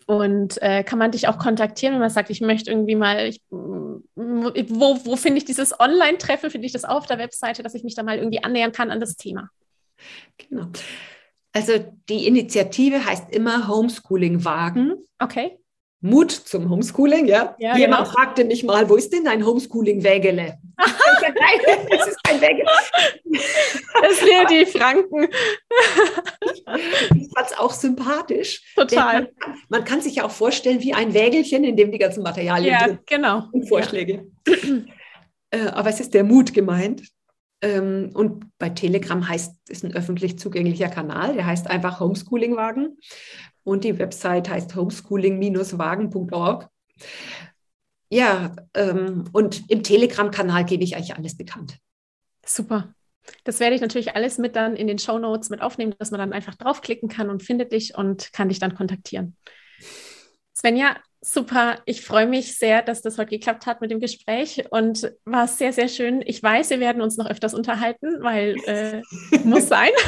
Und 0.07 0.61
äh, 0.63 0.83
kann 0.83 0.99
man 0.99 1.11
dich 1.11 1.29
auch 1.29 1.39
kontaktieren, 1.39 1.95
wenn 1.95 2.01
man 2.01 2.11
sagt, 2.11 2.31
ich 2.31 2.41
möchte 2.41 2.71
irgendwie 2.71 2.95
mal, 2.95 3.27
ich, 3.27 3.43
wo, 3.51 4.99
wo 5.05 5.17
finde 5.17 5.39
ich 5.39 5.45
dieses 5.45 5.79
Online-Treffen? 5.79 6.51
Finde 6.51 6.67
ich 6.67 6.73
das 6.73 6.85
auf 6.85 7.07
der 7.07 7.19
Webseite, 7.19 7.63
dass 7.63 7.75
ich 7.75 7.85
mich 7.85 7.95
da 7.95 8.03
mal 8.03 8.17
irgendwie 8.17 8.43
annähern 8.43 8.73
kann 8.73 8.91
an 8.91 9.01
das 9.01 9.17
Thema? 9.17 9.51
Genau. 10.39 10.69
Also 11.53 11.73
die 12.09 12.27
Initiative 12.27 13.05
heißt 13.05 13.31
immer 13.35 13.69
Homeschooling 13.69 14.45
Wagen. 14.45 14.95
Okay. 15.19 15.59
Mut 16.01 16.31
zum 16.31 16.71
Homeschooling, 16.71 17.27
ja. 17.27 17.57
ja 17.59 17.77
Jemand 17.77 18.05
genau. 18.07 18.17
fragte 18.17 18.45
mich 18.45 18.63
mal, 18.63 18.89
wo 18.89 18.95
ist 18.95 19.13
denn 19.13 19.25
dein 19.25 19.45
Homeschooling-Wägele? 19.45 20.59
das 20.77 22.07
ist 22.07 22.25
kein 22.25 22.41
Wägele. 22.41 22.69
Das 24.01 24.19
sind 24.19 24.51
die 24.51 24.67
Franken. 24.67 25.29
ich 27.17 27.29
fand 27.35 27.51
es 27.51 27.59
auch 27.59 27.73
sympathisch. 27.73 28.63
Total. 28.77 29.23
Man 29.23 29.25
kann, 29.39 29.55
man, 29.69 29.85
kann, 29.85 30.01
sich 30.01 30.17
ja 30.17 30.25
auch 30.25 30.31
vorstellen 30.31 30.81
wie 30.83 30.95
ein 30.95 31.15
Wägelchen, 31.15 31.65
in 31.65 31.77
dem 31.77 31.91
die 31.91 31.99
ganzen 31.99 32.23
Materialien 32.23 32.75
ja, 32.75 32.87
drin 32.87 32.99
genau. 33.07 33.49
und 33.53 33.69
Vorschläge. 33.69 34.27
Ja. 34.47 34.55
Äh, 35.51 35.69
aber 35.69 35.89
es 35.89 35.99
ist 35.99 36.13
der 36.13 36.25
Mut 36.25 36.53
gemeint. 36.53 37.09
Ähm, 37.63 38.11
und 38.13 38.45
bei 38.59 38.69
Telegram 38.69 39.27
heißt 39.27 39.57
es 39.69 39.83
ein 39.83 39.95
öffentlich 39.95 40.39
zugänglicher 40.39 40.89
Kanal, 40.89 41.35
der 41.35 41.47
heißt 41.47 41.69
einfach 41.69 42.01
Homeschooling-Wagen. 42.01 42.99
Und 43.69 43.85
die 43.85 43.99
Website 43.99 44.49
heißt 44.49 44.75
homeschooling-wagen.org. 44.75 46.71
Ja, 48.11 48.57
ähm, 48.73 49.25
und 49.33 49.71
im 49.71 49.83
Telegram-Kanal 49.83 50.65
gebe 50.65 50.85
ich 50.85 50.97
eigentlich 50.97 51.15
alles 51.15 51.37
bekannt. 51.37 51.77
Super. 52.47 52.95
Das 53.45 53.61
werde 53.61 53.75
ich 53.75 53.83
natürlich 53.83 54.17
alles 54.17 54.39
mit 54.39 54.57
dann 54.57 54.75
in 54.75 54.87
den 54.87 54.99
Show 54.99 55.19
Notes 55.19 55.51
mit 55.51 55.61
aufnehmen, 55.61 55.95
dass 55.99 56.11
man 56.11 56.19
dann 56.19 56.33
einfach 56.33 56.55
draufklicken 56.55 57.11
kann 57.11 57.29
und 57.29 57.43
findet 57.43 57.73
dich 57.73 57.95
und 57.95 58.33
kann 58.33 58.49
dich 58.49 58.59
dann 58.59 58.75
kontaktieren. 58.75 59.37
Svenja, 60.57 60.97
Super, 61.21 61.79
ich 61.85 62.03
freue 62.03 62.29
mich 62.29 62.57
sehr, 62.57 62.81
dass 62.81 63.03
das 63.03 63.19
heute 63.19 63.31
geklappt 63.31 63.67
hat 63.67 63.81
mit 63.81 63.91
dem 63.91 63.99
Gespräch 63.99 64.65
und 64.71 65.11
war 65.25 65.49
sehr, 65.49 65.73
sehr 65.73 65.89
schön. 65.89 66.23
Ich 66.25 66.41
weiß, 66.41 66.71
wir 66.71 66.79
werden 66.79 67.03
uns 67.03 67.17
noch 67.17 67.29
öfters 67.29 67.55
unterhalten, 67.55 68.19
weil 68.21 68.55
äh, 68.67 69.03
muss 69.43 69.69
sein. 69.69 69.91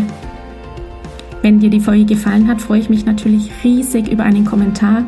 Wenn 1.42 1.60
dir 1.60 1.72
die 1.72 1.80
Folge 1.80 2.06
gefallen 2.06 2.48
hat, 2.48 2.62
freue 2.62 2.82
ich 2.82 2.90
mich 2.90 3.06
natürlich 3.06 3.50
riesig 3.64 4.12
über 4.12 4.24
einen 4.24 4.46
Kommentar 4.46 5.06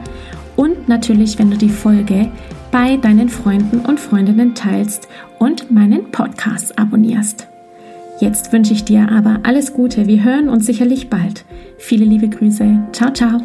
und 0.56 0.88
natürlich, 0.88 1.38
wenn 1.38 1.52
du 1.52 1.58
die 1.58 1.70
Folge 1.70 2.32
bei 2.72 2.98
deinen 2.98 3.30
Freunden 3.30 3.82
und 3.82 4.00
Freundinnen 4.00 4.56
teilst 4.56 5.08
und 5.38 5.70
meinen 5.70 6.10
Podcast 6.10 6.80
abonnierst. 6.80 7.53
Jetzt 8.20 8.54
wünsche 8.54 8.74
ich 8.74 8.84
dir 8.84 9.10
aber 9.12 9.40
alles 9.44 9.74
Gute. 9.74 10.08
Wir 10.08 10.24
hören 10.24 10.50
uns 10.50 10.66
sicherlich 10.66 11.10
bald. 11.10 11.46
Viele 11.78 12.06
liebe 12.06 12.30
Grüße. 12.30 12.88
Ciao, 12.92 13.12
ciao. 13.12 13.42